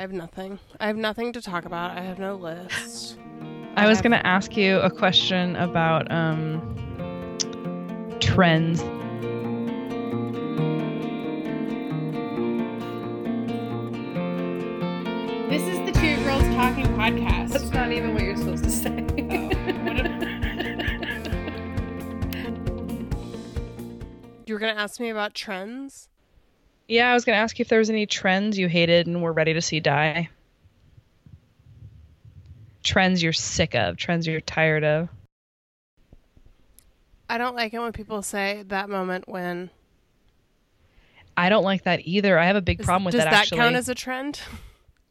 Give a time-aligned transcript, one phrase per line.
[0.00, 0.58] I have nothing.
[0.80, 1.90] I have nothing to talk about.
[1.90, 3.18] I have no list.
[3.76, 6.58] I was have- going to ask you a question about um,
[8.18, 8.80] trends.
[15.50, 17.50] This is the Two Girls Talking podcast.
[17.50, 19.06] That's not even what you're supposed to say.
[24.46, 26.09] You were gonna ask me about trends.
[26.90, 29.22] Yeah, I was going to ask you if there was any trends you hated and
[29.22, 30.28] were ready to see die.
[32.82, 35.08] Trends you're sick of, trends you're tired of.
[37.28, 39.70] I don't like it when people say that moment when.
[41.36, 42.36] I don't like that either.
[42.36, 44.40] I have a big Is- problem with does that, Does that count as a trend?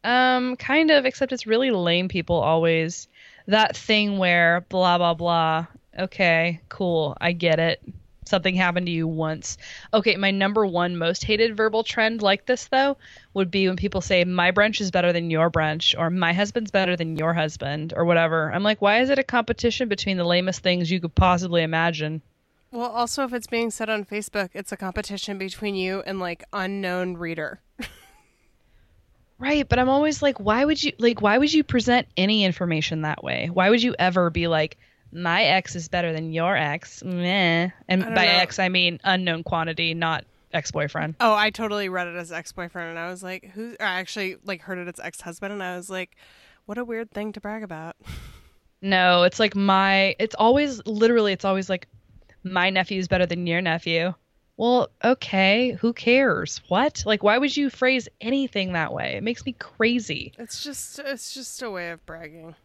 [0.02, 3.09] Um, kind of, except it's really lame people always.
[3.48, 5.68] That thing where blah blah blah.
[5.98, 7.82] Okay, cool, I get it.
[8.30, 9.58] Something happened to you once.
[9.94, 12.98] Okay, my number one most hated verbal trend like this though
[13.34, 16.70] would be when people say my brunch is better than your brunch or my husband's
[16.70, 18.52] better than your husband or whatever.
[18.54, 22.21] I'm like, why is it a competition between the lamest things you could possibly imagine?
[22.71, 26.43] Well, also, if it's being said on Facebook, it's a competition between you and like
[26.54, 27.62] unknown reader.
[29.40, 33.04] Right, but I'm always like, why would you like why would you present any information
[33.04, 33.49] that way?
[33.52, 34.77] Why would you ever be like,
[35.12, 37.04] my ex is better than your ex?
[37.04, 37.70] Meh.
[37.88, 38.32] And by know.
[38.32, 41.15] ex I mean unknown quantity, not ex boyfriend.
[41.20, 44.37] Oh, I totally read it as ex boyfriend, and I was like, "Who?" I actually
[44.43, 46.15] like heard it as ex husband, and I was like,
[46.65, 47.96] "What a weird thing to brag about."
[48.82, 51.87] No, it's like my it's always literally it's always like
[52.43, 54.13] my nephew is better than your nephew.
[54.55, 56.62] Well, okay, who cares?
[56.68, 57.04] What?
[57.05, 59.15] Like why would you phrase anything that way?
[59.15, 60.34] It makes me crazy.
[60.37, 62.55] It's just, it's just a way of bragging.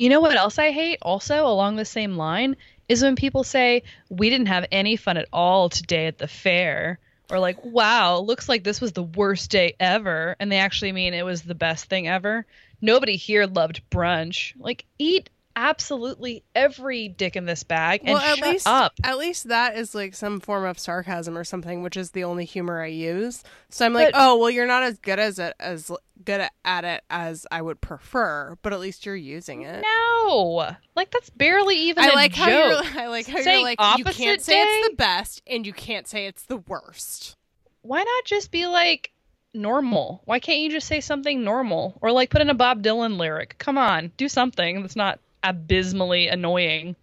[0.00, 2.56] You know what else I hate also along the same line
[2.88, 6.98] is when people say we didn't have any fun at all today at the fair
[7.30, 11.12] or like wow, looks like this was the worst day ever and they actually mean
[11.12, 12.46] it was the best thing ever.
[12.80, 14.54] Nobody here loved brunch.
[14.58, 15.28] Like eat
[15.60, 18.92] absolutely every dick in this bag and well, at shut least, up.
[19.04, 22.44] at least that is like some form of sarcasm or something, which is the only
[22.44, 23.42] humor I use.
[23.68, 25.90] So I'm like, But- oh, well, you're not as good as it as
[26.24, 29.82] good at it as I would prefer, but at least you're using it.
[29.82, 30.74] No.
[30.96, 32.84] Like that's barely even I a like how joke.
[32.94, 33.02] you're.
[33.02, 33.80] I like how Saying you're like.
[33.80, 37.36] You opposite can't say it's the best, and you can't say it's the worst.
[37.82, 39.12] why not just be like
[39.54, 40.22] normal?
[40.26, 43.56] Why can't you just say something normal or like put in a Bob Dylan lyric?
[43.58, 46.96] Come on, do something that's not abysmally annoying.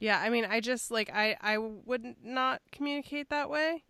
[0.00, 3.82] Yeah, I mean, I just like I I would not communicate that way.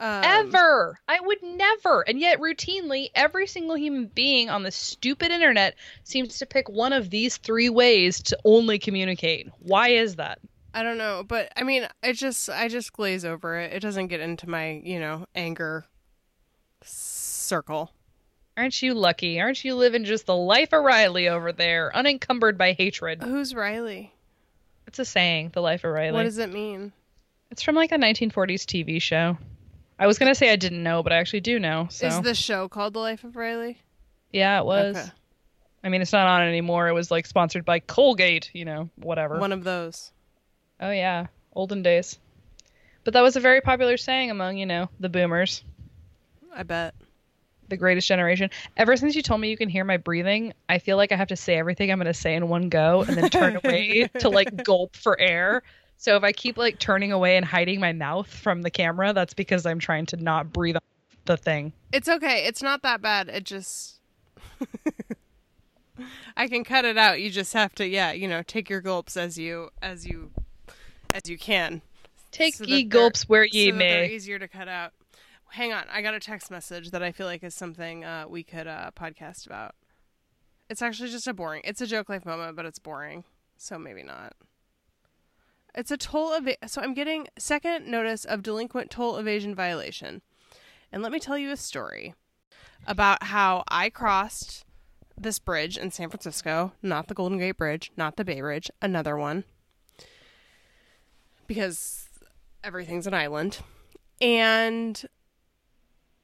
[0.00, 0.98] Um, Ever.
[1.06, 2.02] I would never.
[2.08, 6.92] And yet routinely every single human being on the stupid internet seems to pick one
[6.92, 9.48] of these three ways to only communicate.
[9.60, 10.40] Why is that?
[10.74, 13.72] I don't know, but I mean, I just I just glaze over it.
[13.72, 15.84] It doesn't get into my you know anger
[16.82, 17.92] circle.
[18.56, 19.40] Aren't you lucky?
[19.40, 23.22] Aren't you living just the life of Riley over there, unencumbered by hatred?
[23.22, 24.12] Who's Riley?
[24.86, 26.12] It's a saying, the life of Riley.
[26.12, 26.92] What does it mean?
[27.50, 29.38] It's from like a 1940s TV show.
[29.98, 31.86] I was gonna say I didn't know, but I actually do know.
[31.90, 33.78] So Is the show called The Life of Riley?
[34.32, 34.96] yeah, it was.
[34.96, 35.08] Okay.
[35.84, 36.88] I mean, it's not on anymore.
[36.88, 39.38] It was like sponsored by Colgate, you know, whatever.
[39.38, 40.12] One of those.
[40.80, 42.18] Oh yeah, olden days.
[43.04, 45.62] But that was a very popular saying among you know the boomers,
[46.54, 46.94] I bet.
[47.72, 48.50] The greatest generation.
[48.76, 51.28] Ever since you told me you can hear my breathing, I feel like I have
[51.28, 54.62] to say everything I'm gonna say in one go and then turn away to like
[54.62, 55.62] gulp for air.
[55.96, 59.34] So if I keep like turning away and hiding my mouth from the camera, that's
[59.34, 60.82] because I'm trying to not breathe on
[61.24, 61.72] the thing.
[61.92, 62.44] It's okay.
[62.46, 63.28] It's not that bad.
[63.28, 64.00] It just.
[66.36, 67.20] I can cut it out.
[67.20, 70.30] You just have to, yeah, you know, take your gulps as you as you
[71.14, 71.82] as you can.
[72.30, 74.14] Take So ye gulps where ye so that they're may.
[74.14, 74.92] easier to cut out.
[75.52, 78.42] Hang on, I got a text message that I feel like is something uh, we
[78.42, 79.74] could uh, podcast about.
[80.70, 81.60] It's actually just a boring.
[81.64, 83.24] It's a joke life moment, but it's boring,
[83.58, 84.32] so maybe not.
[85.74, 90.22] It's a toll eva- So I'm getting second notice of delinquent toll evasion violation,
[90.90, 92.14] and let me tell you a story
[92.86, 94.64] about how I crossed
[95.18, 99.18] this bridge in San Francisco, not the Golden Gate Bridge, not the Bay Bridge, another
[99.18, 99.44] one,
[101.46, 102.08] because
[102.64, 103.58] everything's an island.
[104.22, 105.04] And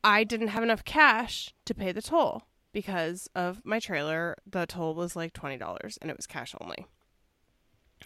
[0.08, 4.36] I didn't have enough cash to pay the toll because of my trailer.
[4.50, 6.86] The toll was like $20 and it was cash only.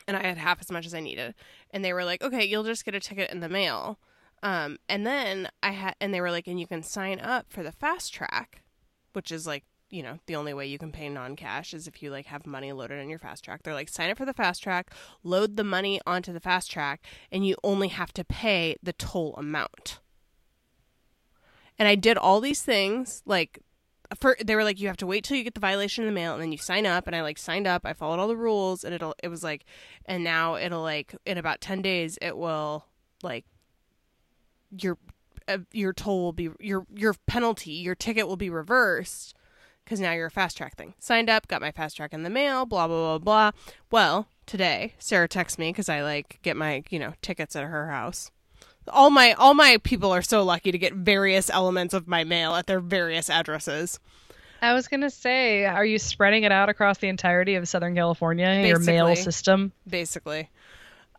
[0.09, 1.37] And I had half as much as I needed.
[1.71, 4.01] And they were like, okay, you'll just get a ticket in the mail.
[4.43, 7.63] Um, and then I had, and they were like, and you can sign up for
[7.63, 8.47] the FasTrak,
[9.13, 12.03] which is like, you know, the only way you can pay non cash is if
[12.03, 13.63] you like have money loaded in your FasTrak.
[13.63, 14.87] They're like, sign up for the FasTrak,
[15.23, 16.97] load the money onto the FasTrak,
[17.31, 20.01] and you only have to pay the toll amount.
[21.79, 23.61] And I did all these things, like
[24.19, 26.15] for they were like you have to wait till you get the violation in the
[26.15, 27.83] mail and then you sign up and I like signed up.
[27.85, 29.65] I followed all the rules and it'll it was like
[30.07, 32.87] and now it'll like in about 10 days it will
[33.23, 33.45] like
[34.79, 34.99] your
[35.49, 39.35] uh, your toll will be your your penalty, your ticket will be reversed
[39.85, 40.95] because now you're a FasTrak thing.
[40.99, 43.51] Signed up, got my FasTrak in the mail, blah blah blah blah.
[43.91, 47.91] Well, today Sarah texts me because I like get my you know tickets at her
[47.91, 48.31] house.
[48.89, 52.55] All my all my people are so lucky to get various elements of my mail
[52.55, 54.01] at their various addresses.
[54.61, 58.65] I was gonna say, are you spreading it out across the entirety of Southern California?
[58.67, 59.73] Your mail system.
[59.89, 60.49] Basically,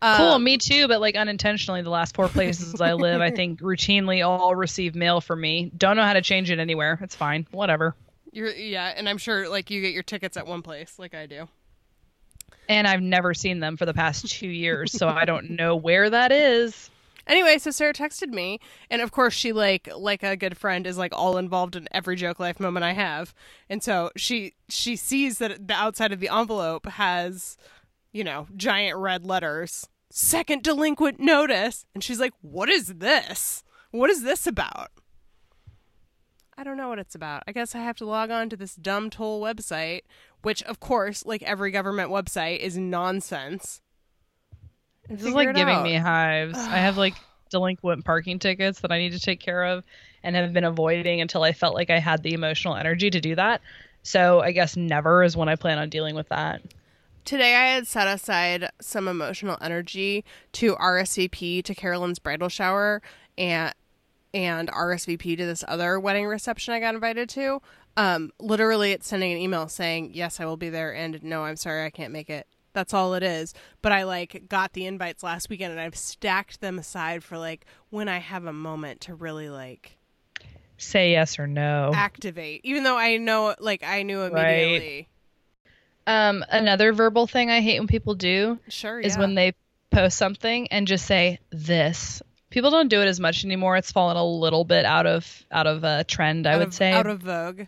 [0.02, 3.60] Cool, Um, me too, but like unintentionally, the last four places I live, I think
[3.62, 5.70] routinely all receive mail from me.
[5.76, 6.98] Don't know how to change it anywhere.
[7.00, 7.46] It's fine.
[7.52, 7.94] Whatever.
[8.32, 11.26] You're yeah, and I'm sure like you get your tickets at one place, like I
[11.26, 11.48] do.
[12.68, 16.08] And I've never seen them for the past two years, so I don't know where
[16.10, 16.90] that is.
[17.26, 18.60] Anyway, so Sarah texted me,
[18.90, 22.16] and of course she like like a good friend is like all involved in every
[22.16, 23.34] joke life moment I have,
[23.68, 27.56] and so she she sees that the outside of the envelope has,
[28.12, 33.64] you know, giant red letters, second delinquent notice, and she's like, "What is this?
[33.90, 34.90] What is this about?"
[36.56, 37.42] I don't know what it's about.
[37.48, 40.02] I guess I have to log on to this dumb toll website,
[40.42, 43.80] which of course, like every government website, is nonsense.
[45.08, 45.84] This is like giving out.
[45.84, 46.58] me hives.
[46.58, 47.14] I have like
[47.50, 49.84] delinquent parking tickets that I need to take care of
[50.22, 53.34] and have been avoiding until I felt like I had the emotional energy to do
[53.34, 53.60] that.
[54.02, 56.62] So I guess never is when I plan on dealing with that.
[57.24, 63.00] Today, I had set aside some emotional energy to RSVP to Carolyn's bridal shower
[63.38, 63.74] and
[64.34, 67.62] and RSVP to this other wedding reception I got invited to.
[67.96, 71.56] Um, literally, it's sending an email saying yes, I will be there, and no, I'm
[71.56, 72.46] sorry, I can't make it.
[72.74, 73.54] That's all it is.
[73.80, 77.64] But I like got the invites last weekend, and I've stacked them aside for like
[77.88, 79.96] when I have a moment to really like
[80.76, 81.92] Say yes or no.
[81.94, 82.60] activate.
[82.64, 84.58] Even though I know, like I knew Right.
[84.58, 85.08] immediately.
[86.06, 89.20] Um, another verbal thing I hate when people do Sure, is yeah.
[89.20, 89.54] when they
[89.90, 92.20] post something and just say this.
[92.50, 93.76] People don't do it as much anymore.
[93.76, 96.92] It's fallen a little bit out of out of a trend, I would of- say.
[96.92, 97.62] out of vogue.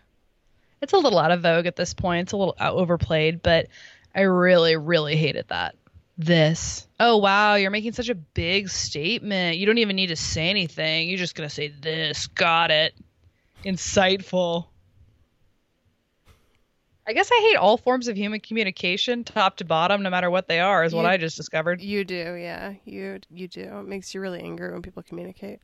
[0.82, 2.24] it's a little out of vogue at this point.
[2.24, 3.68] It's a little overplayed, but
[4.16, 5.76] I really, really hated that.
[6.18, 6.88] This.
[6.98, 9.58] Oh wow, you're making such a big statement.
[9.58, 11.10] You don't even need to say anything.
[11.10, 12.26] You're just gonna say this.
[12.28, 12.94] Got it.
[13.62, 14.68] Insightful.
[17.06, 20.48] I guess I hate all forms of human communication, top to bottom, no matter what
[20.48, 21.82] they are, is what I just discovered.
[21.82, 22.72] You do, yeah.
[22.86, 23.60] You you do.
[23.60, 25.60] It makes you really angry when people communicate.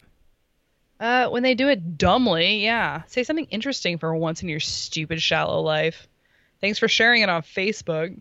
[1.00, 3.02] Uh, when they do it dumbly, yeah.
[3.06, 6.06] Say something interesting for once in your stupid, shallow life.
[6.60, 8.20] Thanks for sharing it on Facebook.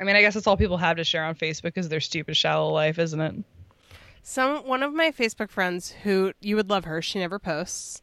[0.00, 2.36] I mean, I guess that's all people have to share on Facebook is their stupid,
[2.36, 3.34] shallow life, isn't it?
[4.22, 7.00] Some one of my Facebook friends who you would love her.
[7.02, 8.02] She never posts.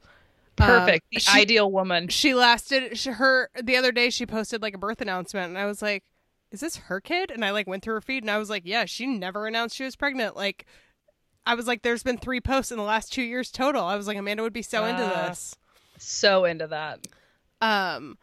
[0.57, 1.05] Um, Perfect.
[1.11, 2.07] the she, ideal woman.
[2.07, 2.97] she lasted.
[2.97, 6.03] She, her the other day she posted like a birth announcement, and I was like,
[6.51, 8.63] "Is this her kid?" And I like went through her feed, and I was like,
[8.65, 10.65] "Yeah, she never announced she was pregnant." Like,
[11.45, 14.07] I was like, "There's been three posts in the last two years total." I was
[14.07, 15.27] like, Amanda would be so into Ah.
[15.27, 15.55] this.
[15.97, 17.05] So into that.
[17.61, 18.17] Um,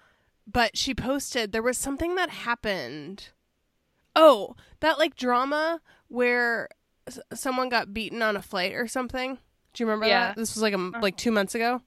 [0.51, 3.29] but she posted there was something that happened.
[4.15, 6.69] Oh, that like drama where
[7.07, 9.39] s- someone got beaten on a flight or something.
[9.75, 10.29] Do you remember Yeah.
[10.29, 10.37] that?
[10.37, 11.03] This was like a, m uh-huh.
[11.03, 11.81] like two months ago,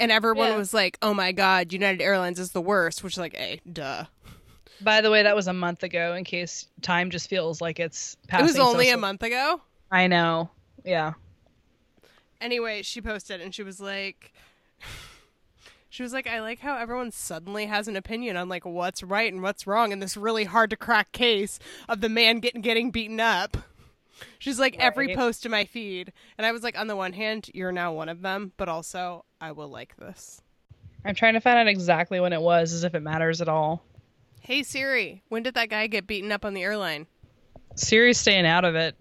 [0.00, 0.56] and everyone Yeah.
[0.56, 4.04] was like, "Oh my god, United Airlines is the worst," which is like, a duh.
[4.80, 6.14] By the way, that was a month ago.
[6.14, 9.60] In case time just feels like it's It was only so a month ago.
[9.90, 10.50] I know.
[10.84, 11.14] Yeah.
[12.40, 14.32] Anyway, she posted and she was like.
[15.96, 19.32] She was like, I like how everyone suddenly has an opinion on like what's right
[19.32, 22.90] and what's wrong in this really hard to crack case of the man getting getting
[22.90, 23.56] beaten up.
[24.38, 27.48] She's like every post to my feed, and I was like, on the one hand,
[27.54, 30.42] you're now one of them, but also I will like this.
[31.02, 33.82] I'm trying to find out exactly when it was, as if it matters at all.
[34.40, 37.06] Hey Siri, when did that guy get beaten up on the airline?
[37.74, 38.96] Siri's staying out of it.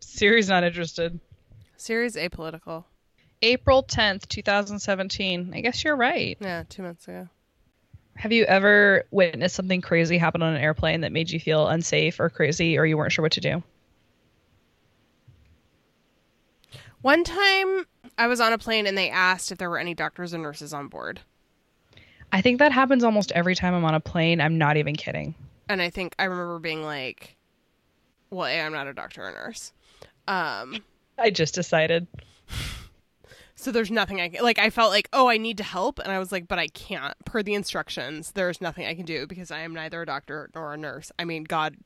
[0.00, 1.18] Siri's not interested.
[1.78, 2.84] Siri's apolitical.
[3.42, 5.52] April 10th, 2017.
[5.54, 6.36] I guess you're right.
[6.40, 7.28] Yeah, two months ago.
[8.16, 12.20] Have you ever witnessed something crazy happen on an airplane that made you feel unsafe
[12.20, 13.62] or crazy or you weren't sure what to do?
[17.02, 17.84] One time,
[18.16, 20.72] I was on a plane and they asked if there were any doctors and nurses
[20.72, 21.20] on board.
[22.32, 24.40] I think that happens almost every time I'm on a plane.
[24.40, 25.34] I'm not even kidding.
[25.68, 27.36] and I think I remember being like,
[28.30, 29.72] "Well, A, I'm not a doctor or nurse,
[30.26, 30.82] um,
[31.18, 32.06] I just decided.
[33.56, 36.10] So there's nothing I can like." I felt like, "Oh, I need to help," and
[36.10, 39.50] I was like, "But I can't." Per the instructions, there's nothing I can do because
[39.50, 41.12] I am neither a doctor nor a nurse.
[41.18, 41.76] I mean, God,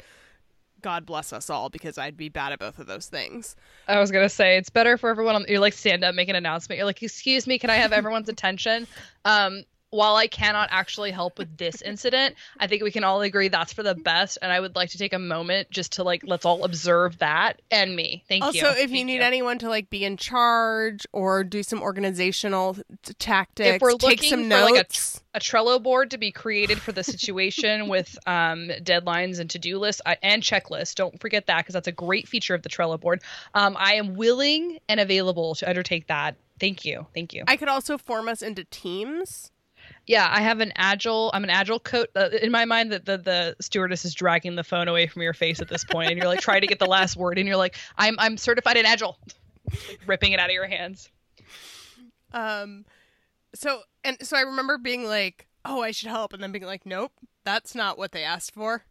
[0.83, 3.57] God bless us all because I'd be bad at both of those things.
[3.87, 5.37] I was gonna say it's better for everyone.
[5.37, 6.79] On, you're like stand up, make an announcement.
[6.79, 8.87] You're like, excuse me, can I have everyone's attention?
[9.25, 13.49] Um, while I cannot actually help with this incident, I think we can all agree
[13.49, 14.39] that's for the best.
[14.43, 17.61] And I would like to take a moment just to like let's all observe that
[17.71, 18.25] and me.
[18.29, 18.67] Thank also, you.
[18.67, 22.75] Also, if you Thank need anyone to like be in charge or do some organizational
[22.75, 25.23] t- tactics, if we're take looking some for like a, notes.
[25.35, 29.79] a Trello board to be created for the situation with um, deadlines and to do
[29.79, 33.01] lists I, and checklists, don't forget that because that's a great feature of the Trello
[33.01, 33.23] board.
[33.55, 36.37] Um, I am willing and available to undertake that.
[36.61, 37.07] Thank you.
[37.15, 37.45] Thank you.
[37.47, 39.51] I could also form us into teams.
[40.07, 41.31] Yeah, I have an agile.
[41.35, 42.09] I'm an agile coach.
[42.17, 45.35] Uh, in my mind, that the, the stewardess is dragging the phone away from your
[45.35, 47.57] face at this point, and you're like trying to get the last word, and you're
[47.57, 51.11] like, "I'm I'm certified in agile," like, ripping it out of your hands.
[52.33, 52.85] Um,
[53.55, 56.87] so and so I remember being like, "Oh, I should help," and then being like,
[56.87, 57.13] "Nope,
[57.45, 58.85] that's not what they asked for."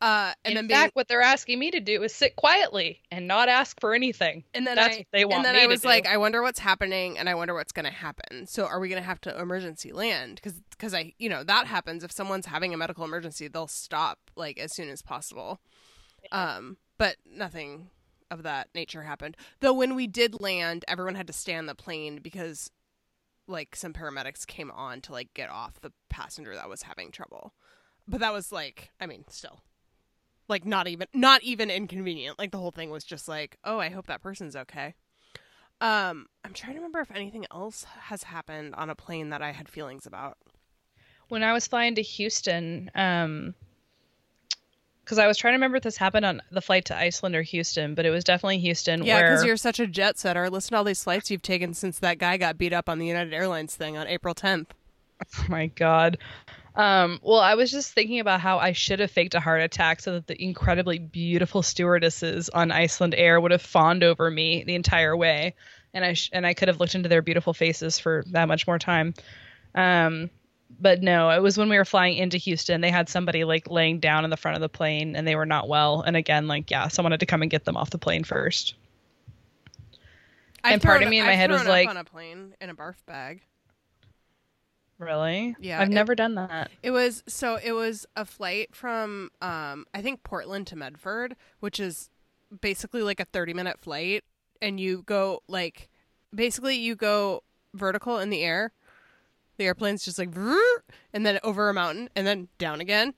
[0.00, 3.02] Uh, and in then being, fact, what they're asking me to do is sit quietly
[3.10, 4.44] and not ask for anything.
[4.54, 5.88] and then That's I, what they want and then me I was do.
[5.88, 8.46] like, I wonder what's happening, and I wonder what's going to happen.
[8.46, 10.36] So, are we going to have to emergency land?
[10.36, 14.18] Because, because I, you know, that happens if someone's having a medical emergency, they'll stop
[14.36, 15.60] like as soon as possible.
[16.32, 17.90] Um, but nothing
[18.30, 19.36] of that nature happened.
[19.60, 22.70] Though when we did land, everyone had to stay on the plane because,
[23.46, 27.52] like, some paramedics came on to like get off the passenger that was having trouble.
[28.08, 29.60] But that was like, I mean, still
[30.50, 33.88] like not even not even inconvenient like the whole thing was just like oh i
[33.88, 34.94] hope that person's okay
[35.80, 39.52] um i'm trying to remember if anything else has happened on a plane that i
[39.52, 40.36] had feelings about
[41.28, 43.54] when I was flying to Houston, um,
[45.04, 47.42] because I was trying to remember if this happened on the flight to Iceland or
[47.42, 49.04] Houston, but it was definitely Houston.
[49.04, 51.72] yeah because where you're such a jet setter listen to all these flights you've taken
[51.72, 54.66] since that guy got beat up on the united airlines thing on april 10th
[55.38, 56.18] Oh my god.
[56.76, 60.00] Um, well, I was just thinking about how I should have faked a heart attack
[60.00, 65.16] so that the incredibly beautiful stewardesses on Icelandair would have fawned over me the entire
[65.16, 65.54] way,
[65.92, 68.66] and I sh- and I could have looked into their beautiful faces for that much
[68.68, 69.14] more time.
[69.74, 70.30] Um,
[70.78, 72.80] but no, it was when we were flying into Houston.
[72.80, 75.46] They had somebody like laying down in the front of the plane, and they were
[75.46, 76.02] not well.
[76.02, 78.74] And again, like yeah, someone had to come and get them off the plane first.
[80.62, 82.70] I've And part of me in my I've head was like- on a plane in
[82.70, 83.40] a barf bag
[85.00, 85.56] Really?
[85.58, 86.70] Yeah, I've it- never done that.
[86.82, 91.80] It was so it was a flight from um I think Portland to Medford, which
[91.80, 92.10] is
[92.60, 94.24] basically like a 30 minute flight
[94.60, 95.88] and you go like
[96.34, 97.42] basically you go
[97.74, 98.72] vertical in the air.
[99.56, 100.34] The airplane's just like
[101.14, 103.14] and then over a mountain and then down again.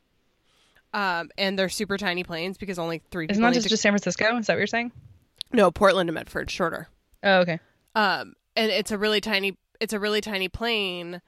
[0.95, 3.83] Um and they're super tiny planes because only 3 people Isn't that just, to- just
[3.83, 4.37] San Francisco?
[4.37, 4.93] Is that what you're saying?
[5.53, 6.89] No, Portland to Medford shorter.
[7.25, 7.59] Oh, okay.
[7.95, 11.21] Um, and it's a really tiny, it's a really tiny plane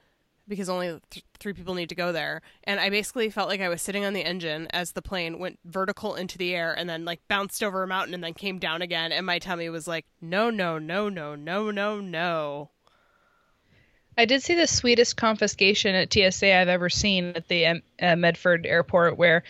[0.48, 2.42] because only th- three people need to go there.
[2.64, 5.58] And I basically felt like I was sitting on the engine as the plane went
[5.64, 8.82] vertical into the air and then like bounced over a mountain and then came down
[8.82, 9.12] again.
[9.12, 12.70] And my tummy was like, no, no, no, no, no, no, no.
[14.16, 18.14] I did see the sweetest confiscation at TSA I've ever seen at the um, uh,
[18.16, 19.42] Medford airport, where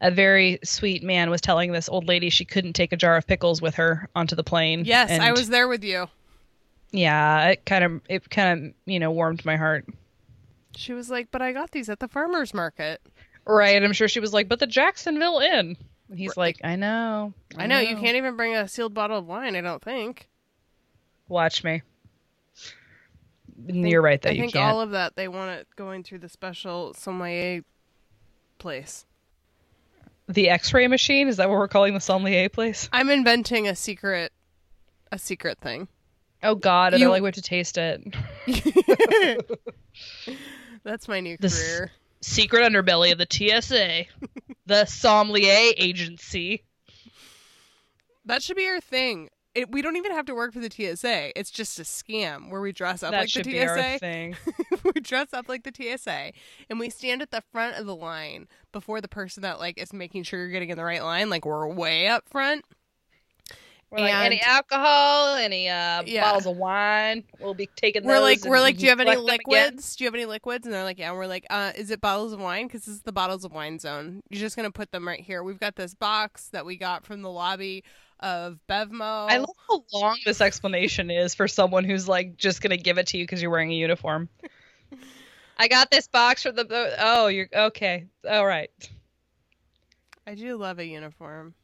[0.00, 3.26] a very sweet man was telling this old lady she couldn't take a jar of
[3.26, 4.84] pickles with her onto the plane.
[4.84, 6.06] Yes, I was there with you.
[6.92, 9.86] Yeah, it kind of it kind of you know warmed my heart.
[10.78, 13.00] She was like, but I got these at the farmer's market.
[13.44, 15.76] Right, I'm sure she was like, "But the Jacksonville Inn."
[16.08, 19.26] And he's like, "I know, I know, you can't even bring a sealed bottle of
[19.26, 20.28] wine, I don't think.
[21.28, 21.82] watch me."
[23.66, 24.72] Think- You're right that I you think can't.
[24.72, 27.62] all of that they want it going through the special sommelier
[28.58, 29.04] place.
[30.28, 32.88] the X-ray machine is that what we're calling the sommelier place?
[32.92, 34.30] I'm inventing a secret
[35.10, 35.88] a secret thing.
[36.42, 38.14] Oh God, and You- they're like, "We have to taste it."
[40.84, 41.92] That's my new This- career.
[42.20, 44.04] secret underbelly of the TSA,
[44.66, 46.64] the sommelier agency.
[48.24, 49.30] That should be our thing.
[49.54, 51.36] It, we don't even have to work for the TSA.
[51.38, 53.98] It's just a scam where we dress up that like should the be our TSA.
[54.00, 54.36] thing.
[54.84, 56.32] we dress up like the TSA
[56.68, 59.92] and we stand at the front of the line before the person that like is
[59.92, 61.30] making sure you're getting in the right line.
[61.30, 62.64] Like we're way up front.
[63.90, 66.22] We're like, any alcohol, any uh, Yeah.
[66.22, 67.24] bottles of wine.
[67.40, 69.96] We'll be taking We're like, we're like, do you have any collect them again." liquids?
[69.96, 70.66] Do you have any liquids?
[70.66, 71.08] And they're like, yeah.
[71.08, 72.66] And we're like, uh, is it bottles of wine?
[72.66, 74.20] Because this is the bottles of wine zone.
[74.28, 75.42] You're just gonna put them right here.
[75.42, 77.82] We've got this box that we got from the lobby
[78.20, 79.30] of Bevmo.
[79.30, 83.06] I love how long this explanation is for someone who's like just gonna give it
[83.08, 84.28] to you because you're wearing a uniform.
[85.58, 86.94] I got this box for the.
[86.98, 88.06] Oh, you're okay.
[88.28, 88.70] All right.
[90.26, 91.54] I do love a uniform.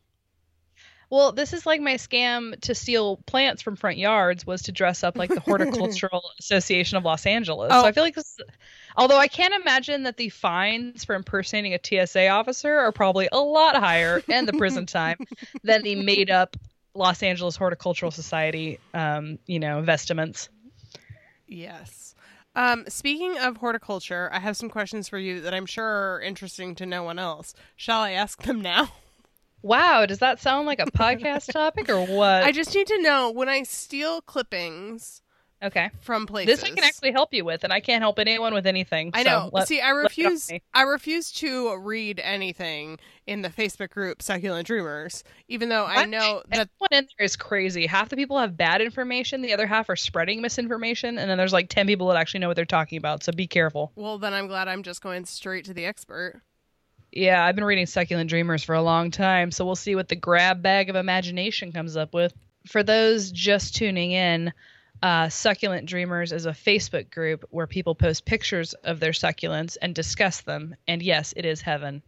[1.14, 5.04] Well, this is like my scam to steal plants from front yards was to dress
[5.04, 7.70] up like the Horticultural Association of Los Angeles.
[7.72, 7.82] Oh.
[7.82, 8.40] So I feel like this,
[8.96, 13.38] Although I can't imagine that the fines for impersonating a TSA officer are probably a
[13.38, 15.18] lot higher and the prison time
[15.62, 16.56] than the made up
[16.94, 20.48] Los Angeles Horticultural Society, um, you know, vestments.
[21.46, 22.16] Yes.
[22.56, 26.74] Um, speaking of horticulture, I have some questions for you that I'm sure are interesting
[26.74, 27.54] to no one else.
[27.76, 28.90] Shall I ask them now?
[29.64, 32.44] Wow, does that sound like a podcast topic or what?
[32.44, 35.22] I just need to know when I steal clippings
[35.62, 35.90] okay.
[36.02, 36.60] from places.
[36.60, 39.12] This I can actually help you with, and I can't help anyone with anything.
[39.14, 39.50] I so know.
[39.54, 40.52] let- See, I let it off refuse.
[40.74, 46.42] I refuse to read anything in the Facebook group "Succulent Dreamers," even though I know
[46.50, 46.68] that.
[46.76, 47.86] one in there is crazy.
[47.86, 51.54] Half the people have bad information, the other half are spreading misinformation, and then there's
[51.54, 53.92] like 10 people that actually know what they're talking about, so be careful.
[53.96, 56.42] Well, then I'm glad I'm just going straight to the expert.
[57.14, 60.16] Yeah, I've been reading Succulent Dreamers for a long time, so we'll see what the
[60.16, 62.34] grab bag of imagination comes up with.
[62.66, 64.52] For those just tuning in,
[65.00, 69.94] uh, Succulent Dreamers is a Facebook group where people post pictures of their succulents and
[69.94, 70.74] discuss them.
[70.88, 72.02] And yes, it is heaven.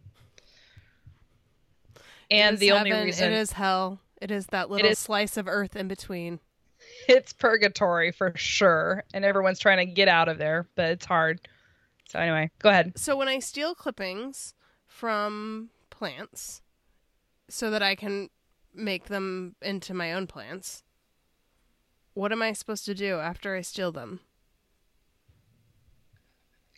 [2.28, 4.00] And is the only heaven, reason it is hell.
[4.20, 6.40] It is that little is- slice of earth in between.
[7.08, 11.46] it's purgatory for sure, and everyone's trying to get out of there, but it's hard.
[12.08, 12.98] So anyway, go ahead.
[12.98, 14.54] So when I steal clippings
[14.96, 16.62] from plants,
[17.48, 18.30] so that I can
[18.74, 20.82] make them into my own plants,
[22.14, 24.20] what am I supposed to do after I steal them?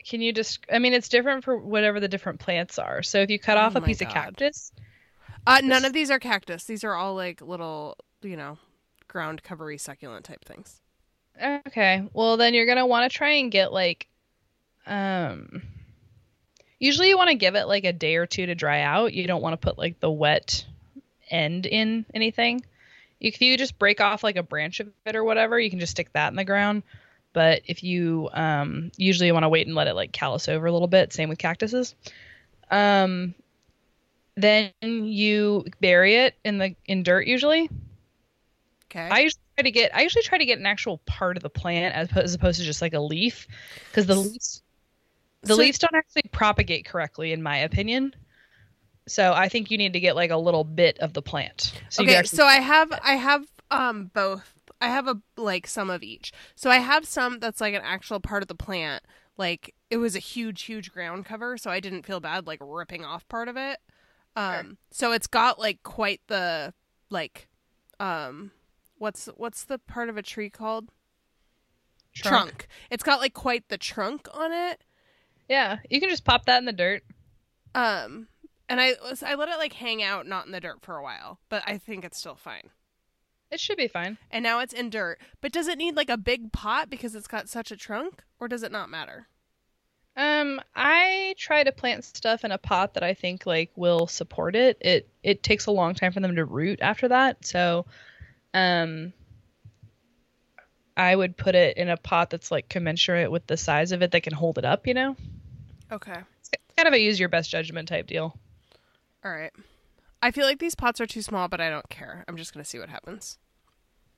[0.05, 0.65] Can you just?
[0.73, 3.03] I mean, it's different for whatever the different plants are.
[3.03, 4.73] So if you cut Oh off a my piece of cactus,
[5.47, 6.65] Uh, none of these are cactus.
[6.65, 8.59] These are all like little, you know,
[9.07, 10.83] ground covery succulent type things.
[11.41, 12.09] Okay.
[12.13, 14.09] Well, then you're going to want to try and get like
[14.87, 15.63] um
[16.79, 19.13] usually you want to give it like a day or two to dry out.
[19.13, 20.65] You don't want to put like the wet
[21.31, 22.65] end in anything.
[23.21, 25.93] If you just break off like a branch of it or whatever, you can just
[25.93, 26.83] stick that in the ground.
[27.33, 30.67] But if you um usually you want to wait and let it like callus over
[30.67, 31.95] a little bit, same with cactuses.
[32.71, 33.35] Um
[34.37, 37.69] then you bury it in the in dirt usually.
[38.91, 39.09] Okay.
[39.11, 41.51] I usually try to get I usually try to get an actual part of the
[41.51, 43.47] plant as, opposed- as opposed to just like a leaf
[43.91, 44.63] because the leaves
[45.49, 48.15] the So- leaves don't actually propagate correctly in my opinion.
[49.07, 51.73] So I think you need to get like a little bit of the plant.
[51.89, 54.55] So okay, so I have I have um both.
[54.81, 56.33] I have a like some of each.
[56.55, 59.03] So I have some that's like an actual part of the plant.
[59.39, 63.05] Like it was a huge huge ground cover, so I didn't feel bad like ripping
[63.05, 63.79] off part of it.
[64.37, 66.75] Um so it's got like quite the
[67.09, 67.49] like
[67.99, 68.51] um
[68.99, 70.91] what's what's the part of a tree called?
[72.15, 72.67] Trunk.
[72.91, 74.83] It's got like quite the trunk on it.
[75.49, 77.03] Yeah, you can just pop that in the dirt.
[77.75, 78.29] Um
[78.69, 81.39] and I I let it like hang out not in the dirt for a while,
[81.49, 82.71] but I think it's still fine.
[83.51, 84.19] It should be fine.
[84.31, 85.21] and now it's in dirt.
[85.41, 88.47] But does it need like a big pot because it's got such a trunk, or
[88.47, 89.27] does it not matter?
[90.17, 94.55] Um, I try to plant stuff in a pot that I think like will support
[94.55, 94.77] it.
[94.81, 97.87] It it takes a long time for them to root after that, so
[98.53, 99.13] um
[100.97, 104.11] I would put it in a pot that's like commensurate with the size of it
[104.11, 105.17] that can hold it up, you know?
[105.91, 108.37] Okay, It's kind of a use your best judgment type deal.
[109.25, 109.53] all right.
[110.21, 112.25] I feel like these pots are too small, but I don't care.
[112.29, 113.39] I'm just gonna see what happens.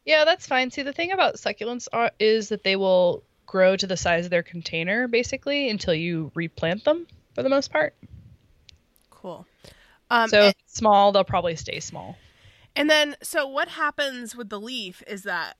[0.06, 0.70] Yeah, that's fine.
[0.70, 4.30] See, the thing about succulents are, is that they will grow to the size of
[4.30, 7.94] their container basically until you replant them for the most part.
[9.11, 9.46] Cool.
[10.11, 12.16] Um, so a- if it's small, they'll probably stay small.
[12.76, 15.56] And then, so what happens with the leaf is that,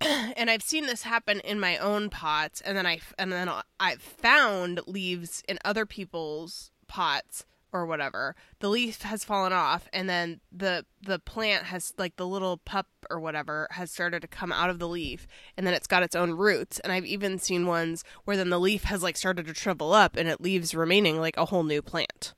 [0.00, 4.02] and I've seen this happen in my own pots, and then I and then I've
[4.02, 8.34] found leaves in other people's pots or whatever.
[8.60, 12.86] The leaf has fallen off, and then the the plant has like the little pup
[13.10, 16.16] or whatever has started to come out of the leaf, and then it's got its
[16.16, 16.78] own roots.
[16.80, 20.16] And I've even seen ones where then the leaf has like started to shrivel up,
[20.16, 22.34] and it leaves remaining like a whole new plant.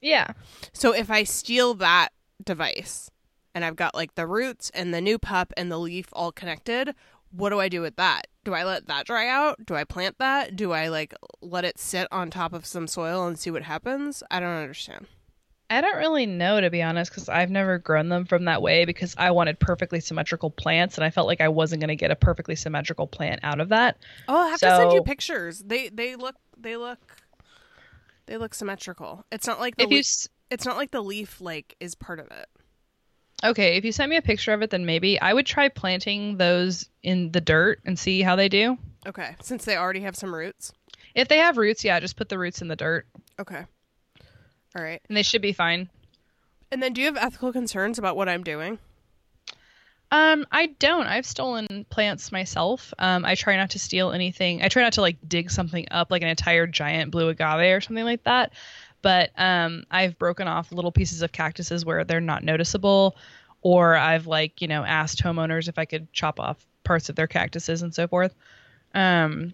[0.00, 0.32] Yeah.
[0.72, 2.10] So if I steal that
[2.44, 3.10] device
[3.54, 6.94] and I've got like the roots and the new pup and the leaf all connected,
[7.30, 8.26] what do I do with that?
[8.44, 9.64] Do I let that dry out?
[9.64, 10.56] Do I plant that?
[10.56, 14.22] Do I like let it sit on top of some soil and see what happens?
[14.30, 15.06] I don't understand.
[15.70, 18.84] I don't really know to be honest because I've never grown them from that way
[18.84, 22.10] because I wanted perfectly symmetrical plants and I felt like I wasn't going to get
[22.10, 23.96] a perfectly symmetrical plant out of that.
[24.28, 25.60] Oh, I'll have to send you pictures.
[25.60, 26.98] They they look they look
[28.26, 29.24] they look symmetrical.
[29.32, 32.20] It's not like the If you leaf, it's not like the leaf like is part
[32.20, 32.46] of it.
[33.44, 36.36] Okay, if you sent me a picture of it, then maybe I would try planting
[36.36, 38.78] those in the dirt and see how they do.
[39.06, 40.72] Okay, since they already have some roots.
[41.14, 43.06] If they have roots, yeah, just put the roots in the dirt
[43.38, 43.64] Okay.
[44.76, 45.00] All right.
[45.08, 45.90] and they should be fine.
[46.70, 48.78] And then do you have ethical concerns about what I'm doing?
[50.10, 51.06] Um, I don't.
[51.06, 52.92] I've stolen plants myself.
[52.98, 54.62] Um, I try not to steal anything.
[54.62, 57.80] I try not to like dig something up like an entire giant blue agave or
[57.80, 58.52] something like that.
[59.02, 63.16] But um, I've broken off little pieces of cactuses where they're not noticeable,
[63.60, 67.26] or I've like you know asked homeowners if I could chop off parts of their
[67.26, 68.34] cactuses and so forth.
[68.94, 69.52] Um,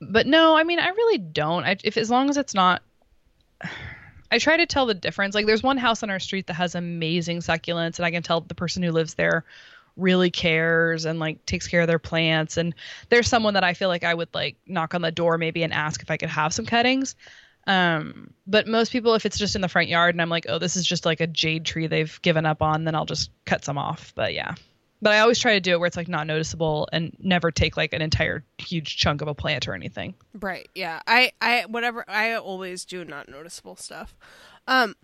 [0.00, 1.64] but no, I mean I really don't.
[1.64, 2.82] I, if as long as it's not
[4.30, 5.34] I try to tell the difference.
[5.34, 8.40] Like there's one house on our street that has amazing succulents and I can tell
[8.40, 9.44] the person who lives there
[9.96, 12.74] really cares and like takes care of their plants and
[13.08, 15.72] there's someone that I feel like I would like knock on the door maybe and
[15.72, 17.14] ask if I could have some cuttings.
[17.66, 20.58] Um, but most people if it's just in the front yard and I'm like, "Oh,
[20.58, 23.64] this is just like a jade tree they've given up on," then I'll just cut
[23.64, 24.12] some off.
[24.14, 24.54] But yeah.
[25.02, 27.76] But I always try to do it where it's like not noticeable and never take
[27.76, 30.14] like an entire huge chunk of a plant or anything.
[30.32, 30.68] Right.
[30.74, 31.00] Yeah.
[31.06, 34.16] I I whatever I always do not noticeable stuff.
[34.66, 34.94] Um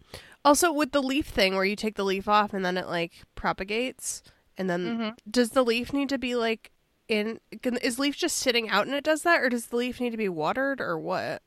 [0.45, 3.13] also with the leaf thing where you take the leaf off and then it like
[3.35, 4.23] propagates
[4.57, 5.09] and then Mm-hmm.
[5.31, 6.71] does the leaf need to be like
[7.09, 10.01] in can, is leaf just sitting out and it does that or does the leaf
[10.01, 11.43] need to be watered or what?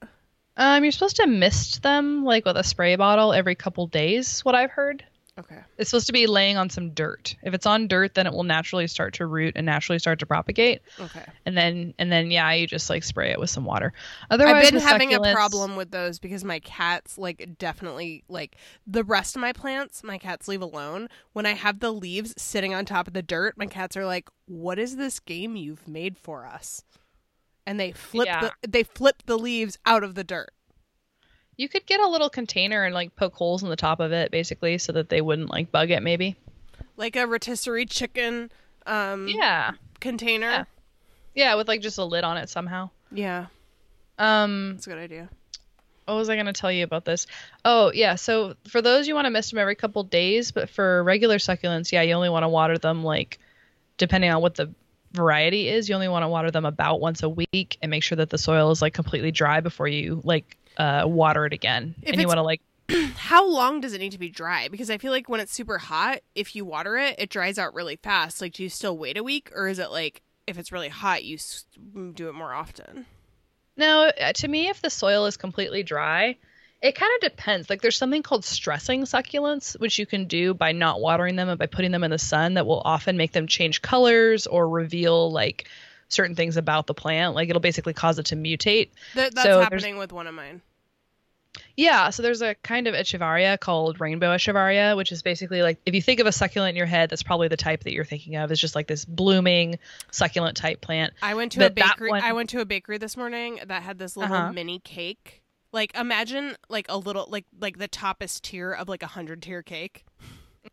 [0.57, 4.41] Um, you're supposed to mist them like with a spray bottle every couple days.
[4.41, 5.03] What I've heard.
[5.37, 5.59] Okay.
[5.77, 7.35] It's supposed to be laying on some dirt.
[7.43, 10.25] If it's on dirt, then it will naturally start to root and naturally start to
[10.25, 10.81] propagate.
[10.97, 11.25] Okay.
[11.45, 13.91] And then and then yeah, you just like spray it with some water.
[14.31, 18.55] Otherwise, I've been having a problem with those because my cats like definitely like
[18.87, 21.09] the rest of my plants my cats leave alone.
[21.33, 24.29] When I have the leaves sitting on top of the dirt, my cats are like,
[24.45, 26.85] "What is this game you've made for us?"
[27.65, 28.49] And they flip Yeah.
[28.61, 30.51] the they flip the leaves out of the dirt.
[31.57, 34.29] You could get a little container and like poke holes in the top of it,
[34.31, 36.03] basically, so that they wouldn't like bug it.
[36.03, 36.35] Maybe.
[36.97, 38.51] Like a rotisserie chicken
[38.85, 39.71] um Yeah.
[39.99, 40.49] container.
[40.49, 40.63] Yeah.
[41.33, 42.89] Yeah, with like just a lid on it somehow.
[43.11, 43.47] Yeah,
[44.17, 45.29] Um, that's a good idea.
[46.05, 47.27] what was I going to tell you about this?
[47.65, 48.15] Oh, yeah.
[48.15, 51.91] So for those, you want to mist them every couple days, but for regular succulents,
[51.91, 53.39] yeah, you only want to water them like,
[53.97, 54.73] depending on what the
[55.15, 58.15] variety is, you only want to water them about once a week and make sure
[58.17, 61.95] that the soil is like completely dry before you like uh, water it again.
[62.01, 62.61] If and you want to like,
[63.15, 64.67] How long does it need to be dry?
[64.67, 67.73] Because I feel like when it's super hot, if you water it, it dries out
[67.73, 68.41] really fast.
[68.41, 71.23] Like, do you still wait a week, or is it like if it's really hot,
[71.23, 71.65] you s-
[72.13, 73.07] do it more often?
[73.77, 76.37] no, uh, to me, if the soil is completely dry,
[76.81, 77.69] it kind of depends.
[77.69, 81.57] Like there's something called stressing succulents, which you can do by not watering them and
[81.57, 85.31] by putting them in the sun that will often make them change colors or reveal
[85.31, 85.67] like
[86.09, 87.33] certain things about the plant.
[87.33, 88.89] Like it'll basically cause it to mutate.
[89.13, 90.61] Th- that's So happening with one of mine.
[91.77, 95.93] Yeah, so there's a kind of echeveria called rainbow echeveria, which is basically like if
[95.95, 98.35] you think of a succulent in your head, that's probably the type that you're thinking
[98.35, 98.51] of.
[98.51, 99.79] Is just like this blooming
[100.11, 101.13] succulent type plant.
[101.21, 102.09] I went to a But that bakery.
[102.11, 104.51] one- I went to a bakery this morning that had this little Uh-huh.
[104.53, 105.41] mini cake.
[105.75, 109.61] Like, imagine like a little like like the toppest tier of like a hundred tier
[109.61, 110.05] cake,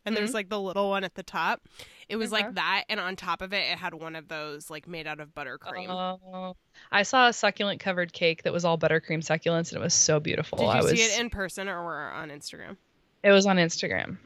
[0.05, 1.61] and there's like the little one at the top.
[2.07, 2.43] It was Uh-huh.
[2.43, 5.19] like that, and on top of it, it had one of those like made out
[5.19, 5.89] of buttercream.
[5.89, 6.55] Oh,
[6.89, 10.21] I saw a succulent covered cake that was all buttercream succulents, and it was so
[10.21, 10.59] beautiful.
[10.59, 12.77] Did you I was, see it in person or were on Instagram?
[13.23, 14.17] It was on Instagram.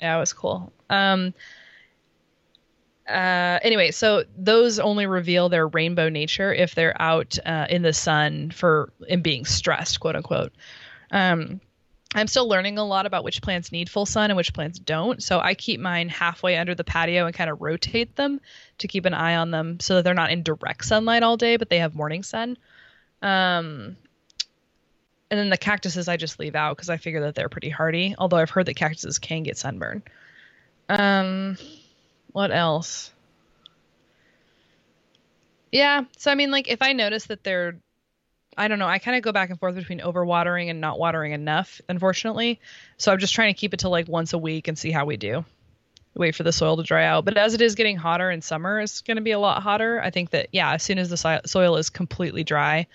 [0.00, 0.72] Yeah, it was cool.
[0.90, 1.34] Um.
[3.12, 7.92] Uh, anyway, so those only reveal their rainbow nature if they're out uh, in the
[7.92, 10.52] sun for and being stressed, quote unquote.
[11.10, 11.60] Um,
[12.14, 15.22] I'm still learning a lot about which plants need full sun and which plants don't.
[15.22, 18.40] So I keep mine halfway under the patio and kind of rotate them
[18.78, 21.56] to keep an eye on them so that they're not in direct sunlight all day,
[21.56, 22.56] but they have morning sun.
[23.20, 23.96] Um,
[25.30, 28.14] and then the cactuses I just leave out because I figure that they're pretty hardy.
[28.18, 30.02] Although I've heard that cactuses can get sunburn.
[30.90, 31.56] Um,
[32.32, 33.12] what else?
[35.70, 37.78] Yeah, so I mean, like if I notice that they're,
[38.56, 41.32] I don't know, I kind of go back and forth between overwatering and not watering
[41.32, 42.60] enough, unfortunately.
[42.98, 45.06] So I'm just trying to keep it to like once a week and see how
[45.06, 45.44] we do.
[46.14, 47.24] Wait for the soil to dry out.
[47.24, 49.98] But as it is getting hotter in summer, it's going to be a lot hotter.
[49.98, 52.86] I think that yeah, as soon as the so- soil is completely dry,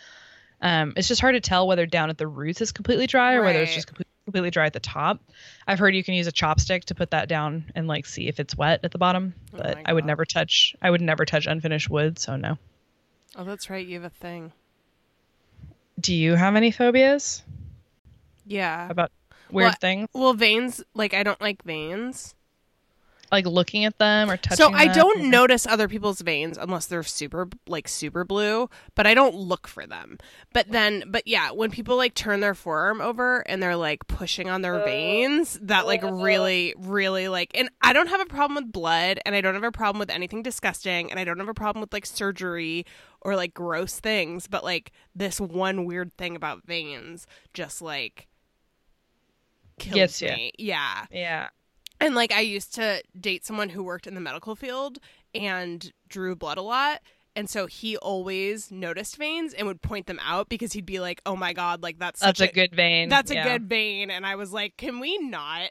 [0.61, 3.43] um, it's just hard to tell whether down at the roots it's completely dry or
[3.43, 5.21] whether it's just completely, completely dry at the top.
[5.67, 8.41] I've heard you can use a chopstick to put that down and like see if
[8.41, 10.75] it's wet at the bottom, Oh but I would never touch.
[10.81, 12.57] I would never touch unfinished wood, so no.
[13.37, 13.87] Oh, that's right.
[13.87, 14.51] You have a thing.
[16.01, 17.41] Do you have any phobias
[18.45, 18.89] Yeah.
[18.89, 19.11] about
[19.49, 20.83] weird Well, things, Well, veins.
[20.93, 22.35] Like I don't like veins.
[23.31, 24.57] Like looking at them or touching?
[24.57, 25.29] So I don't mm-hmm.
[25.29, 29.85] notice other people's veins unless they're super like super blue, but I don't look for
[29.85, 30.17] them.
[30.53, 34.49] But then but yeah, when people like turn their forearm over and they're like pushing
[34.49, 38.71] on their veins, that like really really like and I don't have a problem with
[38.71, 41.53] blood and I don't have a problem with anything disgusting and I don't have a
[41.53, 42.85] problem with like surgery
[43.21, 48.27] or like gross things, but like this one weird thing about veins just like
[49.79, 50.35] kills Gets ya.
[50.35, 50.51] me.
[50.57, 51.05] Yeah.
[51.11, 51.47] Yeah.
[51.99, 54.99] And like I used to date someone who worked in the medical field
[55.33, 57.01] and drew blood a lot.
[57.35, 61.21] And so he always noticed veins and would point them out because he'd be like,
[61.25, 63.09] "Oh my god, like that's That's such a good vein.
[63.09, 65.69] that's a good vein." And I was like, "Can we not?"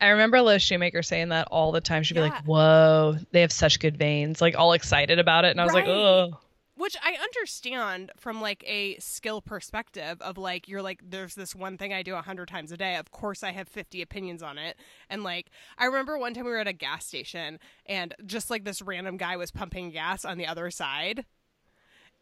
[0.00, 2.02] I remember Liz Shoemaker saying that all the time.
[2.02, 5.60] She'd be like, "Whoa, they have such good veins!" Like all excited about it, and
[5.60, 5.96] I was like, Right.
[5.96, 6.38] "Oh,
[6.78, 11.76] Which I understand from like a skill perspective of like you're like there's this one
[11.76, 12.94] thing I do a hundred times a day.
[12.96, 14.76] Of course I have fifty opinions on it.
[15.10, 18.64] And like I remember one time we were at a gas station and just like
[18.64, 21.24] this random guy was pumping gas on the other side.